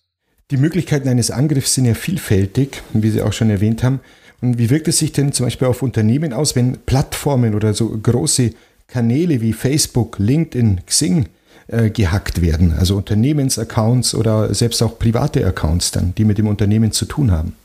Die 0.52 0.58
Möglichkeiten 0.58 1.08
eines 1.08 1.32
Angriffs 1.32 1.74
sind 1.74 1.86
ja 1.86 1.96
vielfältig, 1.96 2.84
wie 2.94 3.10
Sie 3.10 3.22
auch 3.22 3.34
schon 3.34 3.50
erwähnt 3.50 3.84
haben. 3.84 4.02
Und 4.42 4.58
wie 4.58 4.70
wirkt 4.70 4.88
es 4.88 5.00
sich 5.00 5.14
denn 5.14 5.32
zum 5.32 5.46
Beispiel 5.46 5.68
auf 5.68 5.82
Unternehmen 5.82 6.34
aus, 6.34 6.56
wenn 6.56 6.78
Plattformen 6.86 7.56
oder 7.56 7.74
so 7.74 7.90
große 7.90 8.52
Kanäle 8.88 9.42
wie 9.42 9.54
Facebook, 9.54 10.20
LinkedIn, 10.20 10.82
Xing 10.86 11.30
äh, 11.68 11.90
gehackt 11.90 12.42
werden? 12.42 12.74
Also 12.78 12.98
Unternehmensaccounts 12.98 14.14
oder 14.14 14.54
selbst 14.54 14.84
auch 14.84 15.00
private 15.00 15.46
Accounts 15.46 15.92
dann, 15.92 16.14
die 16.16 16.26
mit 16.26 16.38
dem 16.38 16.48
Unternehmen 16.48 16.92
zu 16.92 17.06
tun 17.06 17.32
haben? 17.32 17.56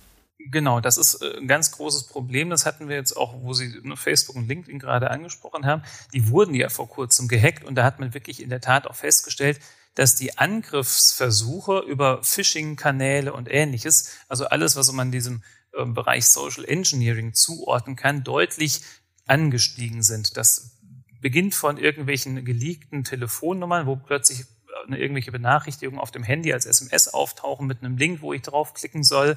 Genau, 0.50 0.80
das 0.80 0.96
ist 0.96 1.22
äh, 1.22 1.36
ein 1.38 1.48
ganz 1.48 1.72
großes 1.72 2.04
Problem. 2.04 2.50
Das 2.50 2.64
hatten 2.64 2.88
wir 2.88 2.96
jetzt 2.96 3.16
auch, 3.16 3.34
wo 3.42 3.52
Sie 3.52 3.80
Facebook 3.94 4.36
und 4.36 4.48
LinkedIn 4.48 4.78
gerade 4.78 5.10
angesprochen 5.10 5.66
haben. 5.66 5.82
Die 6.12 6.28
wurden 6.28 6.54
ja 6.54 6.68
vor 6.68 6.88
kurzem 6.88 7.28
gehackt 7.28 7.64
und 7.64 7.74
da 7.74 7.84
hat 7.84 8.00
man 8.00 8.14
wirklich 8.14 8.42
in 8.42 8.48
der 8.48 8.60
Tat 8.60 8.86
auch 8.86 8.94
festgestellt, 8.94 9.60
dass 9.94 10.14
die 10.14 10.38
Angriffsversuche 10.38 11.80
über 11.80 12.22
Phishing-Kanäle 12.22 13.32
und 13.32 13.48
ähnliches, 13.50 14.16
also 14.28 14.46
alles, 14.46 14.76
was 14.76 14.92
man 14.92 15.10
diesem 15.10 15.42
ähm, 15.76 15.94
Bereich 15.94 16.26
Social 16.26 16.64
Engineering 16.64 17.34
zuordnen 17.34 17.96
kann, 17.96 18.22
deutlich 18.22 18.82
angestiegen 19.26 20.02
sind. 20.02 20.36
Das 20.36 20.78
beginnt 21.20 21.54
von 21.54 21.78
irgendwelchen 21.78 22.44
geleakten 22.44 23.04
Telefonnummern, 23.04 23.86
wo 23.86 23.96
plötzlich 23.96 24.44
eine 24.86 24.96
äh, 24.96 25.02
irgendwelche 25.02 25.32
Benachrichtigungen 25.32 26.00
auf 26.00 26.12
dem 26.12 26.22
Handy 26.22 26.52
als 26.52 26.64
SMS 26.64 27.08
auftauchen 27.08 27.66
mit 27.66 27.82
einem 27.82 27.96
Link, 27.96 28.22
wo 28.22 28.32
ich 28.32 28.42
draufklicken 28.42 29.02
soll 29.02 29.36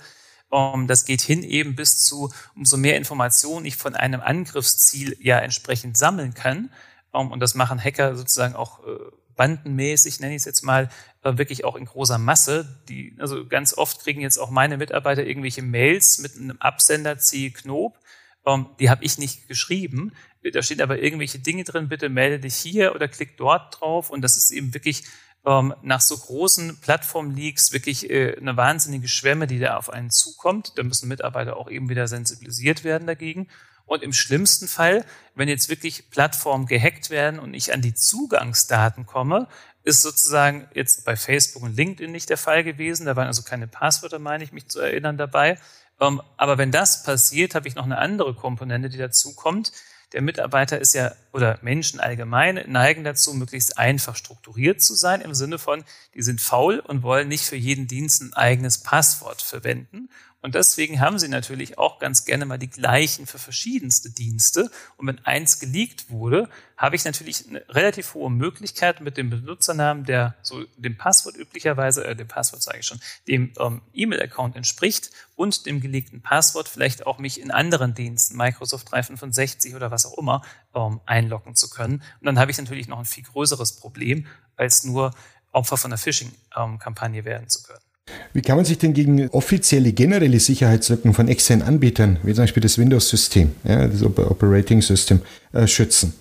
das 0.52 1.06
geht 1.06 1.22
hin 1.22 1.44
eben 1.44 1.76
bis 1.76 2.04
zu, 2.04 2.32
umso 2.56 2.78
mehr 2.78 2.98
Informationen 2.98 3.66
ich 3.66 3.78
von 3.78 3.96
einem 3.96 4.22
Angriffsziel 4.22 5.16
ja 5.22 5.40
entsprechend 5.40 5.98
sammeln 5.98 6.34
kann. 6.34 6.72
Ähm, 7.14 7.32
und 7.32 7.40
das 7.40 7.56
machen 7.56 7.82
Hacker 7.82 8.16
sozusagen 8.16 8.56
auch 8.56 8.86
äh, 8.86 8.98
bandenmäßig, 9.36 10.20
nenne 10.20 10.36
ich 10.36 10.42
es 10.42 10.46
jetzt 10.46 10.64
mal, 10.64 10.90
äh, 11.24 11.38
wirklich 11.38 11.64
auch 11.64 11.76
in 11.76 11.86
großer 11.86 12.18
Masse. 12.18 12.84
Die, 12.90 13.16
also 13.20 13.48
ganz 13.48 13.74
oft 13.78 14.02
kriegen 14.02 14.22
jetzt 14.22 14.38
auch 14.38 14.50
meine 14.50 14.78
Mitarbeiter 14.78 15.26
irgendwelche 15.26 15.62
Mails 15.62 16.20
mit 16.20 16.36
einem 16.36 16.58
Absender 16.60 17.18
C 17.18 17.50
Knob. 17.52 17.98
Ähm, 18.46 18.68
die 18.80 18.90
habe 18.90 19.04
ich 19.04 19.18
nicht 19.18 19.48
geschrieben. 19.48 20.14
Da 20.54 20.62
stehen 20.64 20.82
aber 20.82 21.00
irgendwelche 21.00 21.40
Dinge 21.40 21.64
drin, 21.64 21.88
bitte 21.88 22.10
melde 22.10 22.40
dich 22.40 22.56
hier 22.56 22.96
oder 22.96 23.08
klick 23.08 23.38
dort 23.38 23.80
drauf. 23.80 24.10
Und 24.10 24.22
das 24.22 24.38
ist 24.38 24.52
eben 24.52 24.74
wirklich 24.74 25.04
ähm, 25.46 25.74
nach 25.82 26.02
so 26.02 26.18
großen 26.18 26.80
Plattform-Leaks 26.82 27.74
wirklich 27.74 28.10
äh, 28.10 28.38
eine 28.38 28.58
wahnsinnige 28.58 29.08
Schwemme, 29.08 29.48
die 29.48 29.60
da 29.60 29.78
auf 29.78 29.90
einen 29.90 30.12
zukommt. 30.12 30.78
Da 30.78 30.84
müssen 30.84 31.08
Mitarbeiter 31.08 31.58
auch 31.58 31.70
eben 31.70 31.90
wieder 31.90 32.08
sensibilisiert 32.08 32.84
werden 32.84 33.08
dagegen. 33.08 33.48
Und 33.86 34.04
im 34.04 34.14
schlimmsten 34.14 34.68
Fall, 34.68 35.06
wenn 35.36 35.50
jetzt 35.50 35.68
wirklich 35.68 36.10
Plattformen 36.12 36.66
gehackt 36.66 37.10
werden 37.10 37.40
und 37.40 37.54
ich 37.54 37.74
an 37.74 37.82
die 37.82 37.94
Zugangsdaten 37.94 39.06
komme, 39.06 39.48
ist 39.84 40.04
sozusagen 40.04 40.68
jetzt 40.74 41.06
bei 41.06 41.16
Facebook 41.16 41.64
und 41.64 41.76
LinkedIn 41.76 42.12
nicht 42.12 42.30
der 42.30 42.38
Fall 42.38 42.64
gewesen. 42.64 43.06
Da 43.06 43.16
waren 43.16 43.28
also 43.28 43.42
keine 43.42 43.68
Passwörter, 43.68 44.20
meine 44.20 44.44
ich 44.44 44.54
mich 44.54 44.70
zu 44.70 44.80
erinnern, 44.80 45.18
dabei. 45.18 45.58
Ähm, 46.00 46.22
aber 46.38 46.58
wenn 46.58 46.72
das 46.72 47.04
passiert, 47.04 47.56
habe 47.56 47.68
ich 47.68 47.76
noch 47.76 47.86
eine 47.86 47.98
andere 47.98 48.36
Komponente, 48.36 48.90
die 48.90 48.98
dazu 48.98 49.36
kommt 49.36 49.72
der 50.14 50.22
Mitarbeiter 50.22 50.80
ist 50.80 50.94
ja, 50.94 51.14
oder 51.32 51.58
Menschen 51.62 52.00
allgemein 52.00 52.64
neigen 52.68 53.04
dazu, 53.04 53.34
möglichst 53.34 53.78
einfach 53.78 54.16
strukturiert 54.16 54.82
zu 54.82 54.96
sein, 54.96 55.22
im 55.22 55.34
Sinne 55.34 55.58
von, 55.58 55.84
die 56.16 56.22
sind 56.22 56.42
faul 56.42 56.80
und 56.80 57.04
wollen 57.04 57.28
nicht 57.28 57.46
für 57.46 57.56
jeden 57.56 57.88
Dienst 57.88 58.22
ein 58.22 58.34
eigenes 58.34 58.80
Passwort 58.80 59.42
verwenden. 59.42 60.10
Und 60.42 60.56
deswegen 60.56 61.00
haben 61.00 61.20
sie 61.20 61.28
natürlich 61.28 61.78
auch 61.78 62.00
ganz 62.00 62.26
gerne 62.26 62.46
mal 62.46 62.58
die 62.58 62.70
gleichen 62.70 63.28
für 63.28 63.38
verschiedenste 63.38 64.10
Dienste. 64.10 64.72
Und 64.98 65.08
wenn 65.08 65.24
eins 65.24 65.60
geleakt 65.60 66.10
wurde, 66.10 66.50
habe 66.78 66.96
ich 66.96 67.06
natürlich 67.06 67.48
eine 67.48 67.64
relativ 67.70 68.16
hohe 68.16 68.32
Möglichkeit 68.32 69.02
mit 69.02 69.18
dem 69.18 69.30
Benutzernamen, 69.30 70.04
der 70.04 70.36
so 70.42 70.64
dem 70.78 70.98
Passwort 70.98 71.38
üblicherweise, 71.38 72.06
äh, 72.06 72.16
dem 72.16 72.28
Passwort 72.28 72.64
sage 72.64 72.80
ich 72.80 72.88
schon, 72.88 73.00
dem 73.28 73.54
ähm, 73.60 73.82
E-Mail-Account 73.94 74.56
entspricht 74.56 75.12
und 75.36 75.68
dem 75.68 75.80
gelegten 75.80 76.22
Passwort 76.22 76.68
vielleicht 76.68 77.06
auch 77.06 77.20
mich 77.20 77.40
in 77.40 77.52
anderen 77.52 77.94
Diensten, 77.94 78.36
Microsoft 78.36 78.92
365 78.92 79.76
oder 79.76 79.92
was 79.92 80.08
auch 80.08 80.18
immer, 80.18 80.42
ähm, 80.74 81.02
einloggen 81.06 81.56
zu 81.56 81.70
können. 81.70 82.02
Und 82.20 82.26
dann 82.26 82.40
habe 82.40 82.50
ich 82.50 82.58
natürlich 82.58 82.88
noch 82.88 82.98
ein 82.98 83.06
viel 83.06 83.24
größeres 83.24 83.76
Problem, 83.76 84.26
als 84.56 84.84
nur 84.84 85.14
Opfer 85.52 85.78
von 85.78 85.92
einer 85.92 86.00
Phishing-Kampagne 86.00 87.20
ähm, 87.20 87.26
werden 87.26 87.48
zu 87.48 87.62
können. 87.62 87.91
Wie 88.34 88.42
kann 88.42 88.56
man 88.56 88.66
sich 88.66 88.78
denn 88.78 88.94
gegen 88.94 89.30
offizielle 89.30 89.92
generelle 89.94 90.40
Sicherheitslücken 90.40 91.14
von 91.14 91.28
externen 91.28 91.66
Anbietern, 91.66 92.18
wie 92.24 92.34
zum 92.34 92.44
Beispiel 92.44 92.64
das 92.64 92.78
Windows-System, 92.78 93.52
ja, 93.64 93.88
das 93.88 94.04
Operating 94.04 94.82
System, 94.82 95.22
äh, 95.54 95.68
schützen? 95.68 96.14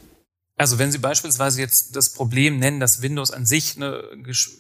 Also 0.61 0.79
wenn 0.79 0.93
Sie 0.93 0.99
beispielsweise 0.99 1.59
jetzt 1.59 1.97
das 1.97 2.11
Problem 2.13 2.59
nennen, 2.59 2.81
dass 2.81 3.01
Windows 3.01 3.31
an 3.31 3.47
sich 3.47 3.77
eine 3.77 4.05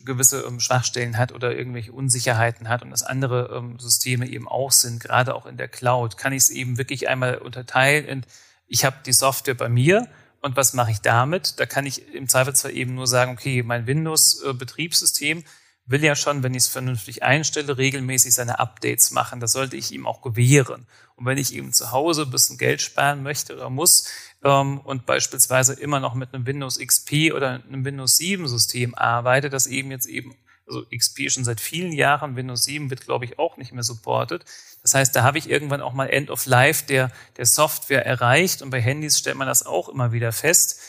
gewisse 0.06 0.44
ähm, 0.48 0.58
Schwachstellen 0.58 1.18
hat 1.18 1.32
oder 1.32 1.54
irgendwelche 1.54 1.92
Unsicherheiten 1.92 2.70
hat 2.70 2.82
und 2.82 2.90
dass 2.90 3.02
andere 3.02 3.54
ähm, 3.54 3.78
Systeme 3.78 4.26
eben 4.26 4.48
auch 4.48 4.72
sind, 4.72 5.00
gerade 5.00 5.34
auch 5.34 5.44
in 5.44 5.58
der 5.58 5.68
Cloud, 5.68 6.16
kann 6.16 6.32
ich 6.32 6.44
es 6.44 6.50
eben 6.50 6.78
wirklich 6.78 7.10
einmal 7.10 7.36
unterteilen 7.36 8.06
in, 8.06 8.22
ich 8.66 8.86
habe 8.86 8.96
die 9.04 9.12
Software 9.12 9.54
bei 9.54 9.68
mir 9.68 10.08
und 10.40 10.56
was 10.56 10.72
mache 10.72 10.90
ich 10.90 11.02
damit? 11.02 11.60
Da 11.60 11.66
kann 11.66 11.84
ich 11.84 12.14
im 12.14 12.28
Zweifelsfall 12.28 12.74
eben 12.74 12.94
nur 12.94 13.06
sagen, 13.06 13.32
okay, 13.32 13.62
mein 13.62 13.86
Windows-Betriebssystem 13.86 15.40
äh, 15.40 15.44
will 15.90 16.04
ja 16.04 16.14
schon, 16.14 16.42
wenn 16.42 16.54
ich 16.54 16.64
es 16.64 16.68
vernünftig 16.68 17.22
einstelle, 17.22 17.76
regelmäßig 17.76 18.34
seine 18.34 18.58
Updates 18.58 19.10
machen. 19.10 19.40
Das 19.40 19.52
sollte 19.52 19.76
ich 19.76 19.92
ihm 19.92 20.06
auch 20.06 20.22
gewähren. 20.22 20.86
Und 21.16 21.26
wenn 21.26 21.38
ich 21.38 21.54
eben 21.54 21.72
zu 21.72 21.90
Hause 21.90 22.22
ein 22.22 22.30
bisschen 22.30 22.58
Geld 22.58 22.80
sparen 22.80 23.22
möchte 23.22 23.54
oder 23.54 23.70
muss 23.70 24.08
ähm, 24.42 24.78
und 24.80 25.04
beispielsweise 25.04 25.74
immer 25.74 26.00
noch 26.00 26.14
mit 26.14 26.32
einem 26.32 26.46
Windows 26.46 26.78
XP 26.78 27.32
oder 27.34 27.62
einem 27.68 27.84
Windows 27.84 28.16
7 28.16 28.48
System 28.48 28.94
arbeite, 28.94 29.50
das 29.50 29.66
eben 29.66 29.90
jetzt 29.90 30.06
eben, 30.06 30.34
also 30.66 30.84
XP 30.96 31.30
schon 31.30 31.44
seit 31.44 31.60
vielen 31.60 31.92
Jahren, 31.92 32.36
Windows 32.36 32.64
7 32.64 32.88
wird, 32.90 33.02
glaube 33.02 33.24
ich, 33.24 33.38
auch 33.38 33.56
nicht 33.56 33.72
mehr 33.72 33.82
supported. 33.82 34.44
Das 34.82 34.94
heißt, 34.94 35.14
da 35.14 35.24
habe 35.24 35.38
ich 35.38 35.50
irgendwann 35.50 35.82
auch 35.82 35.92
mal 35.92 36.08
End 36.08 36.30
of 36.30 36.46
Life 36.46 36.86
der, 36.86 37.10
der 37.36 37.46
Software 37.46 38.06
erreicht 38.06 38.62
und 38.62 38.70
bei 38.70 38.80
Handys 38.80 39.18
stellt 39.18 39.36
man 39.36 39.48
das 39.48 39.66
auch 39.66 39.88
immer 39.88 40.12
wieder 40.12 40.32
fest 40.32 40.80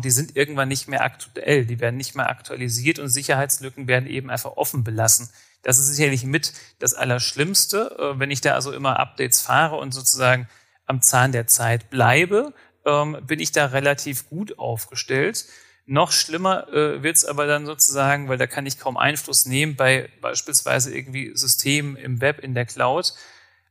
die 0.00 0.10
sind 0.10 0.36
irgendwann 0.36 0.68
nicht 0.68 0.88
mehr 0.88 1.02
aktuell, 1.02 1.66
die 1.66 1.80
werden 1.80 1.96
nicht 1.96 2.14
mehr 2.14 2.28
aktualisiert 2.28 2.98
und 2.98 3.08
Sicherheitslücken 3.08 3.86
werden 3.88 4.08
eben 4.08 4.30
einfach 4.30 4.56
offen 4.56 4.84
belassen. 4.84 5.30
Das 5.62 5.78
ist 5.78 5.86
sicherlich 5.86 6.24
mit 6.24 6.52
das 6.78 6.94
Allerschlimmste, 6.94 7.96
äh, 7.98 8.18
wenn 8.18 8.30
ich 8.30 8.40
da 8.40 8.54
also 8.54 8.72
immer 8.72 8.98
Updates 8.98 9.40
fahre 9.40 9.76
und 9.76 9.92
sozusagen 9.92 10.48
am 10.86 11.02
Zahn 11.02 11.32
der 11.32 11.46
Zeit 11.46 11.90
bleibe, 11.90 12.52
ähm, 12.84 13.18
bin 13.26 13.40
ich 13.40 13.52
da 13.52 13.66
relativ 13.66 14.28
gut 14.28 14.58
aufgestellt. 14.58 15.46
Noch 15.86 16.12
schlimmer 16.12 16.68
äh, 16.68 17.02
wird 17.02 17.16
es 17.16 17.24
aber 17.24 17.46
dann 17.46 17.66
sozusagen, 17.66 18.28
weil 18.28 18.38
da 18.38 18.46
kann 18.46 18.66
ich 18.66 18.78
kaum 18.78 18.96
Einfluss 18.96 19.46
nehmen 19.46 19.76
bei 19.76 20.08
beispielsweise 20.20 20.94
irgendwie 20.94 21.32
Systemen 21.34 21.96
im 21.96 22.20
Web, 22.20 22.38
in 22.40 22.54
der 22.54 22.66
Cloud, 22.66 23.14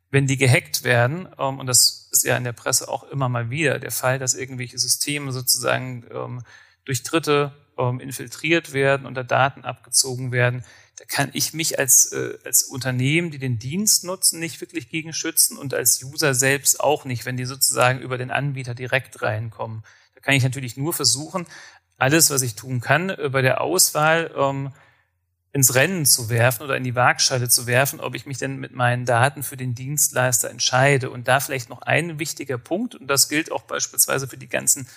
wenn 0.10 0.28
die 0.28 0.38
gehackt 0.38 0.84
werden, 0.84 1.28
ähm, 1.40 1.60
und 1.60 1.68
das 1.68 2.01
ist 2.12 2.24
ja 2.24 2.38
in 2.38 2.44
der 2.44 2.52
Presse 2.52 2.88
auch 2.88 3.04
immer 3.04 3.30
mal 3.30 3.50
wieder 3.50 3.80
der 3.80 3.92
Fall, 3.92 4.20
dass 4.20 4.34
irgendwelche 4.34 4.78
Systeme 4.78 5.32
sozusagen 5.32 6.06
ähm, 6.14 6.44
durch 6.86 7.04
Dritte 7.04 7.54
ähm, 7.78 8.00
infiltriert 8.00 8.74
werden 8.74 9.06
und 9.06 9.16
da 9.16 9.24
Daten 9.24 9.64
abgezogen 9.64 10.32
werden, 10.32 10.64
da 10.98 11.06
kann 11.06 11.30
ich 11.34 11.54
mich 11.54 11.80
als, 11.80 12.12
äh, 12.12 12.38
als 12.46 12.64
Unternehmen, 12.64 13.32
die 13.32 13.40
den 13.40 13.58
Dienst 13.58 14.04
nutzen, 14.04 14.40
nicht 14.40 14.62
wirklich 14.62 14.90
gegen 14.90 15.14
schützen 15.14 15.58
und 15.58 15.74
als 15.74 16.04
User 16.04 16.36
selbst 16.36 16.80
auch 16.80 17.06
nicht, 17.06 17.26
wenn 17.26 17.38
die 17.38 17.46
sozusagen 17.46 18.00
über 18.00 18.18
den 18.18 18.30
Anbieter 18.30 18.76
direkt 18.76 19.22
reinkommen. 19.22 19.84
Da 20.14 20.22
kann 20.22 20.36
ich 20.36 20.44
natürlich 20.44 20.78
nur 20.78 20.94
versuchen, 20.94 21.48
alles, 21.98 22.30
was 22.30 22.42
ich 22.42 22.56
tun 22.56 22.82
kann, 22.82 23.10
äh, 23.10 23.30
bei 23.32 23.42
der 23.42 23.62
Auswahl 23.62 24.32
ähm, 24.36 24.72
ins 25.54 25.76
Rennen 25.76 26.06
zu 26.06 26.30
werfen 26.30 26.64
oder 26.64 26.78
in 26.78 26.84
die 26.84 26.96
Waagschale 26.96 27.50
zu 27.50 27.68
werfen, 27.68 28.00
ob 28.00 28.16
ich 28.16 28.26
mich 28.26 28.38
denn 28.38 28.58
mit 28.58 28.74
meinen 28.74 29.06
Daten 29.06 29.44
für 29.44 29.58
den 29.58 29.76
Dienstleister 29.76 30.50
entscheide. 30.50 31.10
Und 31.10 31.28
da 31.28 31.40
vielleicht 31.40 31.70
noch 31.70 31.82
ein 31.82 32.20
wichtiger 32.20 32.58
Punkt, 32.58 32.96
und 32.96 33.08
das 33.08 33.28
gilt 33.28 33.52
auch 33.52 33.64
beispielsweise 33.64 34.28
für 34.28 34.38
die 34.38 34.48
ganzen 34.48 34.88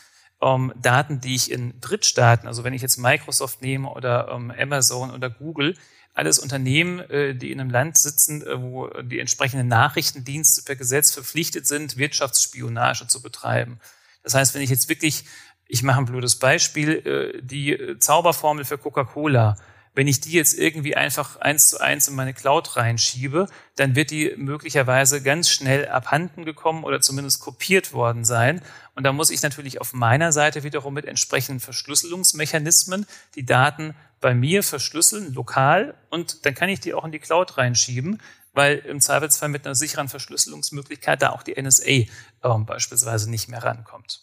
ähm, 0.40 0.72
Daten, 0.76 1.20
die 1.20 1.35
ich 1.35 1.50
in 1.50 1.81
Drittstaaten, 1.81 2.46
also 2.46 2.62
wenn 2.62 2.72
ich 2.72 2.83
jetzt 2.83 2.98
Microsoft 2.98 3.62
nehme 3.62 3.88
oder 3.88 4.29
ähm, 4.31 4.52
Amazon 4.57 5.11
oder 5.11 5.29
Google, 5.29 5.74
alles 6.14 6.38
Unternehmen, 6.38 7.00
äh, 7.11 7.35
die 7.35 7.50
in 7.50 7.61
einem 7.61 7.70
Land 7.70 7.98
sitzen, 7.98 8.46
äh, 8.46 8.62
wo 8.62 8.88
die 9.02 9.18
entsprechenden 9.18 9.66
Nachrichtendienste 9.66 10.62
per 10.62 10.76
Gesetz 10.76 11.12
verpflichtet 11.12 11.66
sind, 11.66 11.96
Wirtschaftsspionage 11.96 13.09
zu 13.09 13.20
betreiben. 13.20 13.81
Das 14.22 14.35
heißt, 14.35 14.55
wenn 14.55 14.62
ich 14.62 14.70
jetzt 14.70 14.88
wirklich, 14.88 15.24
ich 15.66 15.83
mache 15.83 15.98
ein 15.98 16.05
blödes 16.05 16.38
Beispiel, 16.38 16.90
äh, 16.90 17.42
die 17.42 17.96
Zauberformel 17.98 18.64
für 18.64 18.79
Coca-Cola 18.79 19.57
wenn 19.94 20.09
ich 20.09 20.20
die 20.20 20.33
jetzt 20.33 20.59
irgendwie 20.59 20.96
einfach 20.96 21.37
eins 21.37 21.68
zu 21.68 21.80
eins 21.80 22.09
in 22.09 22.14
meine 22.14 22.35
Cloud 22.35 22.76
reinschiebe, 22.76 23.48
dann 23.76 23.94
wird 23.94 24.11
die 24.11 24.35
möglicherweise 24.37 25.22
ganz 25.22 25.48
schnell 25.48 25.88
abhanden 25.88 26.44
gekommen 26.44 26.85
oder 26.85 27.00
zumindest 27.00 27.40
kopiert 27.40 27.92
worden 27.92 28.24
sein. 28.24 28.61
Und 28.96 29.04
da 29.04 29.12
muss 29.12 29.30
ich 29.30 29.42
natürlich 29.42 29.80
auf 29.80 29.92
meiner 29.92 30.33
Seite 30.33 30.64
wiederum 30.64 30.94
mit 30.94 31.04
entsprechenden 31.04 31.61
Verschlüsselungsmechanismen 31.61 33.07
die 33.37 33.46
Daten 33.46 33.94
bei 34.20 34.35
mir 34.35 34.62
verschlüsseln, 34.62 35.35
lokal, 35.35 35.94
und 36.11 36.46
dann 36.46 36.54
kann 36.54 36.68
ich 36.68 36.80
die 36.80 36.94
auch 36.94 37.04
in 37.04 37.12
die 37.12 37.18
Cloud 37.18 37.59
reinschieben, 37.59 38.20
weil 38.54 38.78
im 38.78 39.00
Zweifelsfall 39.00 39.48
mit 39.48 39.66
einer 39.66 39.74
sicheren 39.74 40.09
Verschlüsselungsmöglichkeit 40.09 41.22
da 41.22 41.30
auch 41.30 41.42
die 41.42 41.61
NSA 41.61 41.87
äh, 41.87 42.07
beispielsweise 42.42 43.28
nicht 43.28 43.48
mehr 43.48 43.62
rankommt. 43.62 44.20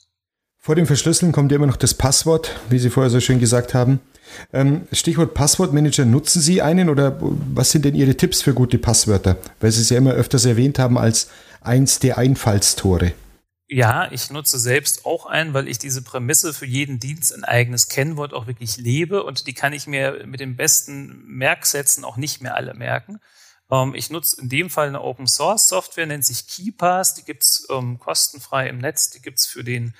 Vor 0.57 0.75
dem 0.75 0.85
Verschlüsseln 0.85 1.31
kommt 1.31 1.51
immer 1.51 1.67
noch 1.67 1.75
das 1.75 1.93
Passwort, 1.93 2.59
wie 2.69 2.79
Sie 2.79 2.89
vorher 2.89 3.09
so 3.09 3.19
schön 3.19 3.39
gesagt 3.39 3.73
haben. 3.73 3.99
Ähm, 4.53 4.87
Stichwort 4.91 5.33
Passwortmanager, 5.33 6.05
nutzen 6.05 6.41
Sie 6.41 6.61
einen 6.61 6.89
oder 6.89 7.17
was 7.19 7.71
sind 7.71 7.85
denn 7.85 7.95
Ihre 7.95 8.15
Tipps 8.15 8.41
für 8.41 8.53
gute 8.53 8.77
Passwörter? 8.77 9.37
Weil 9.59 9.71
Sie 9.71 9.81
es 9.81 9.89
ja 9.89 9.97
immer 9.97 10.11
öfters 10.13 10.45
erwähnt 10.45 10.79
haben 10.79 10.97
als 10.97 11.29
eins 11.61 11.99
der 11.99 12.17
Einfallstore. 12.17 13.13
Ja, 13.67 14.11
ich 14.11 14.29
nutze 14.31 14.59
selbst 14.59 15.05
auch 15.05 15.25
einen, 15.25 15.53
weil 15.53 15.69
ich 15.69 15.79
diese 15.79 16.01
Prämisse 16.01 16.53
für 16.53 16.65
jeden 16.65 16.99
Dienst 16.99 17.33
ein 17.33 17.45
eigenes 17.45 17.87
Kennwort 17.87 18.33
auch 18.33 18.45
wirklich 18.45 18.75
lebe 18.75 19.23
und 19.23 19.47
die 19.47 19.53
kann 19.53 19.71
ich 19.71 19.87
mir 19.87 20.25
mit 20.25 20.41
den 20.41 20.57
besten 20.57 21.23
Merksätzen 21.25 22.03
auch 22.03 22.17
nicht 22.17 22.41
mehr 22.41 22.55
alle 22.55 22.73
merken. 22.73 23.21
Ähm, 23.71 23.95
ich 23.95 24.09
nutze 24.09 24.41
in 24.41 24.49
dem 24.49 24.69
Fall 24.69 24.89
eine 24.89 25.01
Open 25.01 25.25
Source 25.25 25.69
Software, 25.69 26.05
nennt 26.05 26.25
sich 26.25 26.47
KeyPass, 26.47 27.13
die 27.13 27.23
gibt's 27.23 27.65
ähm, 27.69 27.97
kostenfrei 27.97 28.67
im 28.67 28.79
Netz, 28.79 29.09
die 29.09 29.21
gibt's 29.21 29.45
für 29.45 29.63
den 29.63 29.93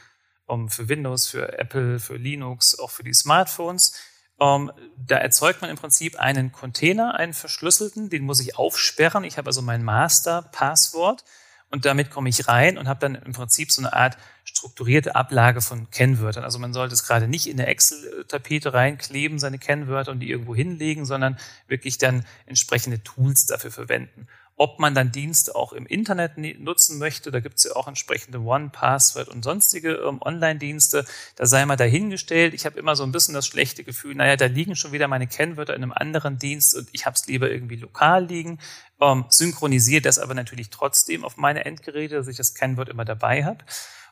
für 0.68 0.90
Windows, 0.90 1.28
für 1.28 1.58
Apple, 1.58 1.98
für 2.02 2.18
Linux, 2.18 2.78
auch 2.78 2.90
für 2.90 3.04
die 3.04 3.14
Smartphones. 3.14 3.94
Um, 4.42 4.72
da 4.98 5.18
erzeugt 5.18 5.62
man 5.62 5.70
im 5.70 5.78
Prinzip 5.78 6.20
einen 6.20 6.52
Container, 6.52 7.14
einen 7.14 7.36
verschlüsselten, 7.36 8.10
den 8.10 8.24
muss 8.24 8.40
ich 8.40 8.58
aufsperren. 8.58 9.24
Ich 9.24 9.38
habe 9.38 9.46
also 9.46 9.62
mein 9.62 9.84
Master-Passwort 9.84 11.24
und 11.70 11.86
damit 11.86 12.10
komme 12.10 12.28
ich 12.28 12.48
rein 12.48 12.80
und 12.80 12.88
habe 12.88 13.00
dann 13.02 13.14
im 13.14 13.34
Prinzip 13.34 13.72
so 13.72 13.84
eine 13.84 13.94
Art 13.94 14.18
strukturierte 14.44 15.16
Ablage 15.16 15.62
von 15.62 15.92
Kennwörtern. 15.92 16.44
Also 16.44 16.58
man 16.58 16.74
sollte 16.74 16.96
es 16.96 17.06
gerade 17.06 17.28
nicht 17.28 17.46
in 17.46 17.60
eine 17.60 17.68
Excel-Tapete 17.68 18.74
reinkleben, 18.74 19.38
seine 19.38 19.60
Kennwörter 19.60 20.12
und 20.12 20.22
die 20.22 20.32
irgendwo 20.32 20.56
hinlegen, 20.56 21.06
sondern 21.06 21.38
wirklich 21.68 22.00
dann 22.00 22.26
entsprechende 22.48 23.04
Tools 23.04 23.46
dafür 23.46 23.70
verwenden. 23.70 24.28
Ob 24.62 24.78
man 24.78 24.94
dann 24.94 25.12
Dienste 25.12 25.56
auch 25.56 25.74
im 25.74 25.88
Internet 25.88 26.38
nutzen 26.38 27.00
möchte, 27.00 27.32
da 27.32 27.40
gibt 27.40 27.58
es 27.58 27.64
ja 27.64 27.76
auch 27.76 27.88
entsprechende 27.88 28.42
One-Password 28.42 29.28
und 29.28 29.44
sonstige 29.44 29.94
ähm, 29.94 30.22
Online-Dienste, 30.22 31.04
da 31.36 31.48
sei 31.48 31.66
mal 31.66 31.78
dahingestellt. 31.78 32.54
Ich 32.54 32.68
habe 32.68 32.78
immer 32.78 32.96
so 32.96 33.02
ein 33.02 33.12
bisschen 33.12 33.34
das 33.34 33.48
schlechte 33.48 33.84
Gefühl, 33.84 34.14
naja, 34.14 34.36
da 34.36 34.46
liegen 34.46 34.76
schon 34.76 34.92
wieder 34.92 35.08
meine 35.08 35.26
Kennwörter 35.26 35.74
in 35.74 35.82
einem 35.82 35.94
anderen 35.94 36.38
Dienst 36.38 36.76
und 36.76 36.90
ich 36.92 37.08
habe 37.08 37.16
es 37.16 37.26
lieber 37.26 37.50
irgendwie 37.50 37.78
lokal 37.78 38.28
liegen. 38.28 38.60
Ähm, 39.02 39.26
synchronisiere 39.30 40.04
das 40.04 40.20
aber 40.20 40.36
natürlich 40.36 40.70
trotzdem 40.70 41.26
auf 41.26 41.38
meine 41.38 41.66
Endgeräte, 41.66 42.14
dass 42.14 42.28
ich 42.28 42.38
das 42.38 42.54
Kennwort 42.54 42.90
immer 42.90 43.04
dabei 43.04 43.44
habe. 43.44 43.66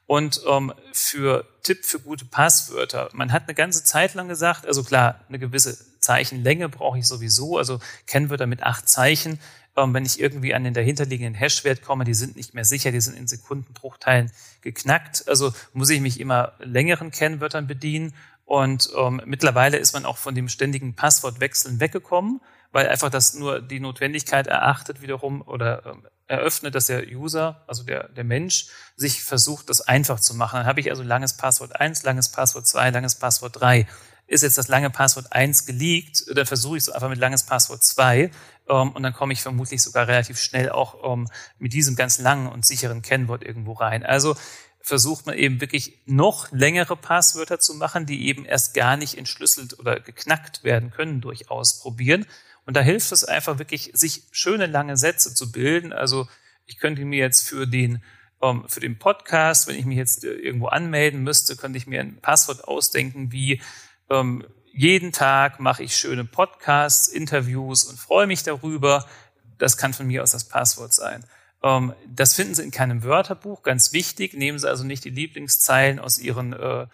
Und 0.08 0.42
ähm, 0.50 0.74
für 0.94 1.46
Tipp 1.62 1.86
für 1.86 2.00
gute 2.00 2.26
Passwörter, 2.26 3.10
man 3.14 3.32
hat 3.32 3.44
eine 3.44 3.54
ganze 3.54 3.84
Zeit 3.84 4.16
lang 4.16 4.28
gesagt, 4.28 4.66
also 4.66 4.84
klar, 4.84 5.24
eine 5.30 5.38
gewisse 5.38 5.78
Zeichenlänge 6.00 6.70
brauche 6.70 6.98
ich 6.98 7.08
sowieso, 7.08 7.60
also 7.60 7.80
Kennwörter 8.08 8.48
mit 8.48 8.64
acht 8.64 8.90
Zeichen 8.90 9.40
wenn 9.88 10.06
ich 10.06 10.20
irgendwie 10.20 10.54
an 10.54 10.64
den 10.64 10.74
dahinterliegenden 10.74 11.36
Hashwert 11.36 11.82
komme, 11.82 12.04
die 12.04 12.14
sind 12.14 12.36
nicht 12.36 12.54
mehr 12.54 12.66
sicher, 12.66 12.92
die 12.92 13.02
sind 13.02 13.18
in 13.18 13.28
Sekundenbruchteilen 13.28 14.32
geknackt. 14.62 15.28
Also 15.28 15.54
muss 15.74 15.90
ich 15.90 16.02
mich 16.02 16.20
immer 16.20 16.54
längeren 16.60 17.12
Kennwörtern 17.12 17.68
bedienen. 17.68 18.14
Und 18.46 18.90
ähm, 18.98 19.22
mittlerweile 19.26 19.78
ist 19.78 19.94
man 19.94 20.06
auch 20.06 20.18
von 20.18 20.36
dem 20.36 20.50
ständigen 20.50 20.96
Passwortwechseln 20.96 21.80
weggekommen, 21.80 22.42
weil 22.72 22.88
einfach 22.88 23.10
das 23.10 23.34
nur 23.34 23.62
die 23.62 23.80
Notwendigkeit 23.80 24.48
erachtet 24.48 25.02
wiederum 25.02 25.42
oder 25.42 25.86
ähm, 25.86 26.08
eröffnet, 26.28 26.76
dass 26.76 26.88
der 26.88 27.08
User, 27.08 27.64
also 27.68 27.84
der, 27.84 28.10
der 28.10 28.24
Mensch, 28.24 28.68
sich 28.96 29.24
versucht, 29.24 29.70
das 29.70 29.82
einfach 29.82 30.20
zu 30.20 30.36
machen. 30.36 30.58
Dann 30.58 30.66
habe 30.66 30.80
ich 30.80 30.90
also 30.90 31.04
langes 31.04 31.34
Passwort 31.34 31.80
1, 31.80 32.04
langes 32.04 32.30
Passwort 32.30 32.68
2, 32.68 32.92
langes 32.92 33.16
Passwort 33.16 33.60
3 33.60 33.88
ist 34.30 34.44
jetzt 34.44 34.58
das 34.58 34.68
lange 34.68 34.90
Passwort 34.90 35.34
1 35.34 35.66
geleakt, 35.66 36.24
dann 36.34 36.46
versuche 36.46 36.78
ich 36.78 36.84
es 36.84 36.90
einfach 36.90 37.10
mit 37.10 37.20
langes 37.20 37.44
Passwort 37.44 37.84
2 37.84 38.32
ähm, 38.70 38.92
und 38.92 39.04
dann 39.04 39.14
komme 39.14 39.34
ich 39.34 39.42
vermutlich 39.42 39.82
sogar 39.82 40.08
relativ 40.08 40.40
schnell 40.40 40.70
auch 40.70 41.14
ähm, 41.14 41.28
mit 41.58 41.74
diesem 41.74 41.96
ganz 41.96 42.20
langen 42.20 42.48
und 42.48 42.66
sicheren 42.66 43.02
Kennwort 43.02 43.44
irgendwo 43.44 43.74
rein. 43.74 44.06
Also 44.06 44.36
versucht 44.82 45.26
man 45.26 45.36
eben 45.36 45.62
wirklich 45.62 46.00
noch 46.06 46.52
längere 46.52 46.96
Passwörter 46.96 47.60
zu 47.60 47.74
machen, 47.74 48.06
die 48.06 48.28
eben 48.28 48.46
erst 48.46 48.74
gar 48.74 48.98
nicht 48.98 49.18
entschlüsselt 49.18 49.78
oder 49.80 50.00
geknackt 50.00 50.64
werden 50.64 50.92
können 50.92 51.22
durch 51.22 51.50
Ausprobieren. 51.50 52.26
Und 52.66 52.78
da 52.78 52.82
hilft 52.82 53.12
es 53.12 53.24
einfach 53.24 53.58
wirklich, 53.58 53.92
sich 53.94 54.24
schöne 54.32 54.68
lange 54.68 54.96
Sätze 54.96 55.34
zu 55.34 55.52
bilden. 55.52 55.92
Also 55.92 56.28
ich 56.66 56.78
könnte 56.78 57.04
mir 57.04 57.20
jetzt 57.20 57.48
für 57.48 57.66
den 57.68 58.04
ähm, 58.42 58.66
für 58.68 58.80
den 58.80 58.98
Podcast, 58.98 59.68
wenn 59.68 59.76
ich 59.76 59.86
mich 59.86 59.98
jetzt 59.98 60.24
äh, 60.24 60.32
irgendwo 60.32 60.68
anmelden 60.68 61.24
müsste, 61.24 61.56
könnte 61.56 61.78
ich 61.78 61.88
mir 61.88 62.00
ein 62.00 62.22
Passwort 62.22 62.64
ausdenken 62.64 63.32
wie 63.32 63.62
ähm, 64.10 64.46
jeden 64.72 65.12
Tag 65.12 65.60
mache 65.60 65.84
ich 65.84 65.96
schöne 65.96 66.26
Podcasts, 66.26 67.08
Interviews 67.08 67.84
und 67.84 68.00
freue 68.00 68.28
mich 68.28 68.44
darüber. 68.44 69.06
Das 69.58 69.78
kann 69.78 69.94
von 69.94 70.08
mir 70.08 70.24
aus 70.24 70.32
das 70.32 70.46
Passwort 70.46 70.94
sein. 70.94 71.26
Ähm, 71.64 71.94
das 72.08 72.34
finden 72.34 72.56
Sie 72.56 72.64
in 72.64 72.72
keinem 72.72 73.04
Wörterbuch, 73.04 73.64
ganz 73.64 73.94
wichtig. 73.94 74.34
Nehmen 74.34 74.60
Sie 74.60 74.70
also 74.70 74.84
nicht 74.84 75.04
die 75.04 75.10
Lieblingszeilen 75.10 76.00
aus 76.00 76.20
Ihren 76.20 76.54
äh, 76.54 76.88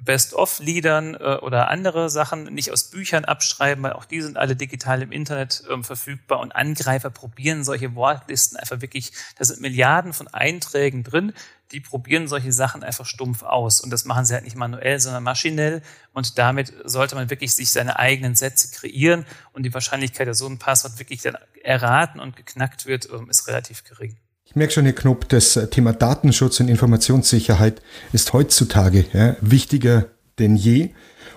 Best-of-Liedern 0.00 1.14
äh, 1.14 1.38
oder 1.40 1.68
andere 1.68 2.10
Sachen 2.10 2.44
nicht 2.54 2.72
aus 2.72 2.84
Büchern 2.84 3.24
abschreiben, 3.24 3.82
weil 3.84 3.92
auch 3.92 4.04
die 4.04 4.22
sind 4.22 4.36
alle 4.36 4.56
digital 4.56 5.02
im 5.02 5.12
Internet 5.12 5.64
ähm, 5.70 5.84
verfügbar 5.84 6.40
und 6.40 6.52
Angreifer 6.52 7.10
probieren 7.10 7.64
solche 7.64 7.94
Wortlisten 7.94 8.56
einfach 8.58 8.80
wirklich, 8.80 9.12
da 9.38 9.44
sind 9.44 9.60
Milliarden 9.60 10.12
von 10.12 10.28
Einträgen 10.28 11.02
drin, 11.02 11.32
die 11.72 11.80
probieren 11.80 12.28
solche 12.28 12.52
Sachen 12.52 12.82
einfach 12.82 13.06
stumpf 13.06 13.42
aus 13.42 13.80
und 13.80 13.90
das 13.90 14.04
machen 14.04 14.24
sie 14.24 14.34
halt 14.34 14.44
nicht 14.44 14.56
manuell, 14.56 14.98
sondern 15.00 15.22
maschinell 15.22 15.82
und 16.12 16.38
damit 16.38 16.72
sollte 16.84 17.14
man 17.14 17.30
wirklich 17.30 17.54
sich 17.54 17.70
seine 17.70 17.98
eigenen 17.98 18.34
Sätze 18.34 18.70
kreieren 18.70 19.24
und 19.52 19.64
die 19.64 19.72
Wahrscheinlichkeit, 19.72 20.26
dass 20.28 20.38
so 20.38 20.46
ein 20.46 20.58
Passwort 20.58 20.98
wirklich 20.98 21.22
dann 21.22 21.36
erraten 21.62 22.20
und 22.20 22.36
geknackt 22.36 22.86
wird, 22.86 23.08
ähm, 23.12 23.28
ist 23.30 23.46
relativ 23.46 23.84
gering. 23.84 24.16
Ich 24.44 24.56
merke 24.56 24.72
schon, 24.72 24.84
Herr 24.84 24.94
Knob, 24.94 25.28
das 25.28 25.58
Thema 25.70 25.92
Datenschutz 25.92 26.58
und 26.58 26.68
Informationssicherheit 26.68 27.80
ist 28.12 28.32
heutzutage 28.32 29.04
ja, 29.12 29.36
wichtiger 29.40 30.06
denn 30.40 30.56
je. 30.56 30.90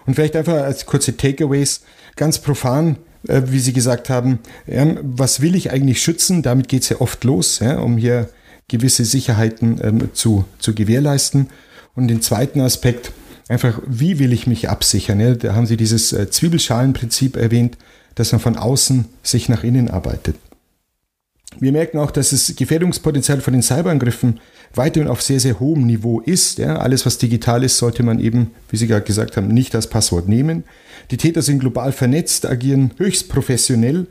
Und 0.08 0.15
vielleicht 0.15 0.36
einfach 0.36 0.63
als 0.63 0.88
kurze 0.88 1.15
Takeaways, 1.15 1.82
ganz 2.15 2.39
profan, 2.39 2.98
äh, 3.28 3.43
wie 3.46 3.60
Sie 3.60 3.74
gesagt 3.74 4.10
haben, 4.10 4.39
was 4.65 5.41
will 5.41 5.56
ich 5.56 5.72
eigentlich 5.72 6.02
schützen? 6.02 6.41
Damit 6.41 6.67
geht 6.67 6.84
es 6.84 6.89
ja 6.89 7.02
oft 7.02 7.24
los, 7.24 7.62
um 7.62 7.98
hier 7.98 8.30
gewisse 8.67 9.06
Sicherheiten 9.06 9.80
ähm, 9.82 10.10
zu, 10.13 10.45
zu 10.60 10.73
gewährleisten. 10.73 11.49
Und 11.95 12.08
den 12.08 12.21
zweiten 12.21 12.62
Aspekt, 12.62 13.12
einfach, 13.49 13.82
wie 13.86 14.19
will 14.19 14.34
ich 14.34 14.47
mich 14.47 14.69
absichern? 14.69 15.19
Ja? 15.19 15.36
Da 15.36 15.56
haben 15.56 15.67
Sie 15.67 15.78
dieses 15.78 16.13
äh, 16.13 16.30
Zwiebelschalenprinzip 16.30 17.36
erwähnt, 17.36 17.78
dass 18.15 18.32
man 18.32 18.41
von 18.41 18.58
außen 18.58 19.06
sich 19.23 19.49
nach 19.49 19.63
innen 19.63 19.89
arbeitet. 19.89 20.36
Wir 21.60 21.71
merken 21.71 21.99
auch, 21.99 22.12
dass 22.12 22.32
das 22.32 22.56
Gefährdungspotenzial 22.56 23.41
von 23.41 23.54
den 23.54 23.62
Cyberangriffen 23.62 24.39
weiterhin 24.73 25.08
auf 25.08 25.21
sehr, 25.21 25.39
sehr 25.39 25.60
hohem 25.60 25.86
Niveau 25.86 26.19
ist. 26.19 26.58
Ja, 26.58 26.78
alles, 26.78 27.06
was 27.06 27.19
digital 27.19 27.63
ist, 27.63 27.78
sollte 27.78 28.02
man 28.02 28.19
eben, 28.19 28.52
wie 28.69 28.78
Sie 28.78 28.88
gerade 28.88 29.06
gesagt 29.06 29.38
haben, 29.38 29.49
nicht 29.49 29.76
als 29.76 29.88
Passwort 29.88 30.28
nehmen. 30.28 30.63
Die 31.12 31.17
Täter 31.17 31.41
sind 31.41 31.60
global 31.60 31.91
vernetzt, 31.91 32.45
agieren 32.45 32.91
höchst 32.97 33.30
professionell 33.30 34.08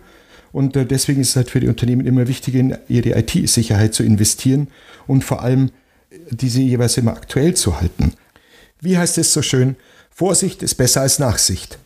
und 0.52 0.76
äh, 0.76 0.86
deswegen 0.86 1.20
ist 1.20 1.30
es 1.30 1.36
halt 1.36 1.50
für 1.50 1.60
die 1.60 1.68
Unternehmen 1.68 2.06
immer 2.06 2.28
wichtiger, 2.28 2.60
in 2.60 2.76
ihre 2.88 3.18
IT-Sicherheit 3.18 3.94
zu 3.94 4.02
investieren 4.02 4.68
und 5.06 5.24
vor 5.24 5.42
allem 5.42 5.70
diese 6.30 6.60
jeweils 6.60 6.96
immer 6.98 7.12
aktuell 7.12 7.54
zu 7.54 7.80
halten. 7.80 8.12
Wie 8.80 8.98
heißt 8.98 9.18
es 9.18 9.32
so 9.32 9.42
schön? 9.42 9.76
Vorsicht 10.10 10.62
ist 10.62 10.74
besser 10.74 11.00
als 11.00 11.18
Nachsicht. 11.18 11.78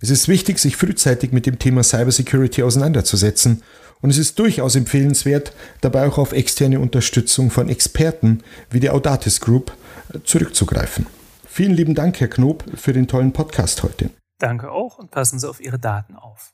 Es 0.00 0.10
ist 0.10 0.28
wichtig, 0.28 0.58
sich 0.58 0.76
frühzeitig 0.76 1.32
mit 1.32 1.46
dem 1.46 1.58
Thema 1.58 1.82
Cybersecurity 1.82 2.62
auseinanderzusetzen 2.62 3.62
und 4.00 4.10
es 4.10 4.18
ist 4.18 4.38
durchaus 4.38 4.76
empfehlenswert, 4.76 5.52
dabei 5.80 6.06
auch 6.06 6.18
auf 6.18 6.32
externe 6.32 6.78
Unterstützung 6.78 7.50
von 7.50 7.68
Experten 7.68 8.42
wie 8.70 8.80
der 8.80 8.94
Audatis 8.94 9.40
Group 9.40 9.72
äh, 10.12 10.18
zurückzugreifen. 10.22 11.06
Vielen 11.46 11.72
lieben 11.72 11.94
Dank, 11.94 12.20
Herr 12.20 12.28
Knob, 12.28 12.64
für 12.74 12.92
den 12.92 13.08
tollen 13.08 13.32
Podcast 13.32 13.82
heute. 13.82 14.10
Danke 14.38 14.70
auch 14.70 14.98
und 14.98 15.10
passen 15.10 15.38
Sie 15.38 15.48
auf 15.48 15.60
Ihre 15.60 15.78
Daten 15.78 16.16
auf. 16.16 16.53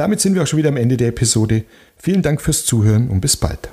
Damit 0.00 0.22
sind 0.22 0.34
wir 0.34 0.42
auch 0.42 0.46
schon 0.46 0.58
wieder 0.58 0.70
am 0.70 0.78
Ende 0.78 0.96
der 0.96 1.08
Episode. 1.08 1.64
Vielen 1.98 2.22
Dank 2.22 2.40
fürs 2.40 2.64
Zuhören 2.64 3.10
und 3.10 3.20
bis 3.20 3.36
bald. 3.36 3.68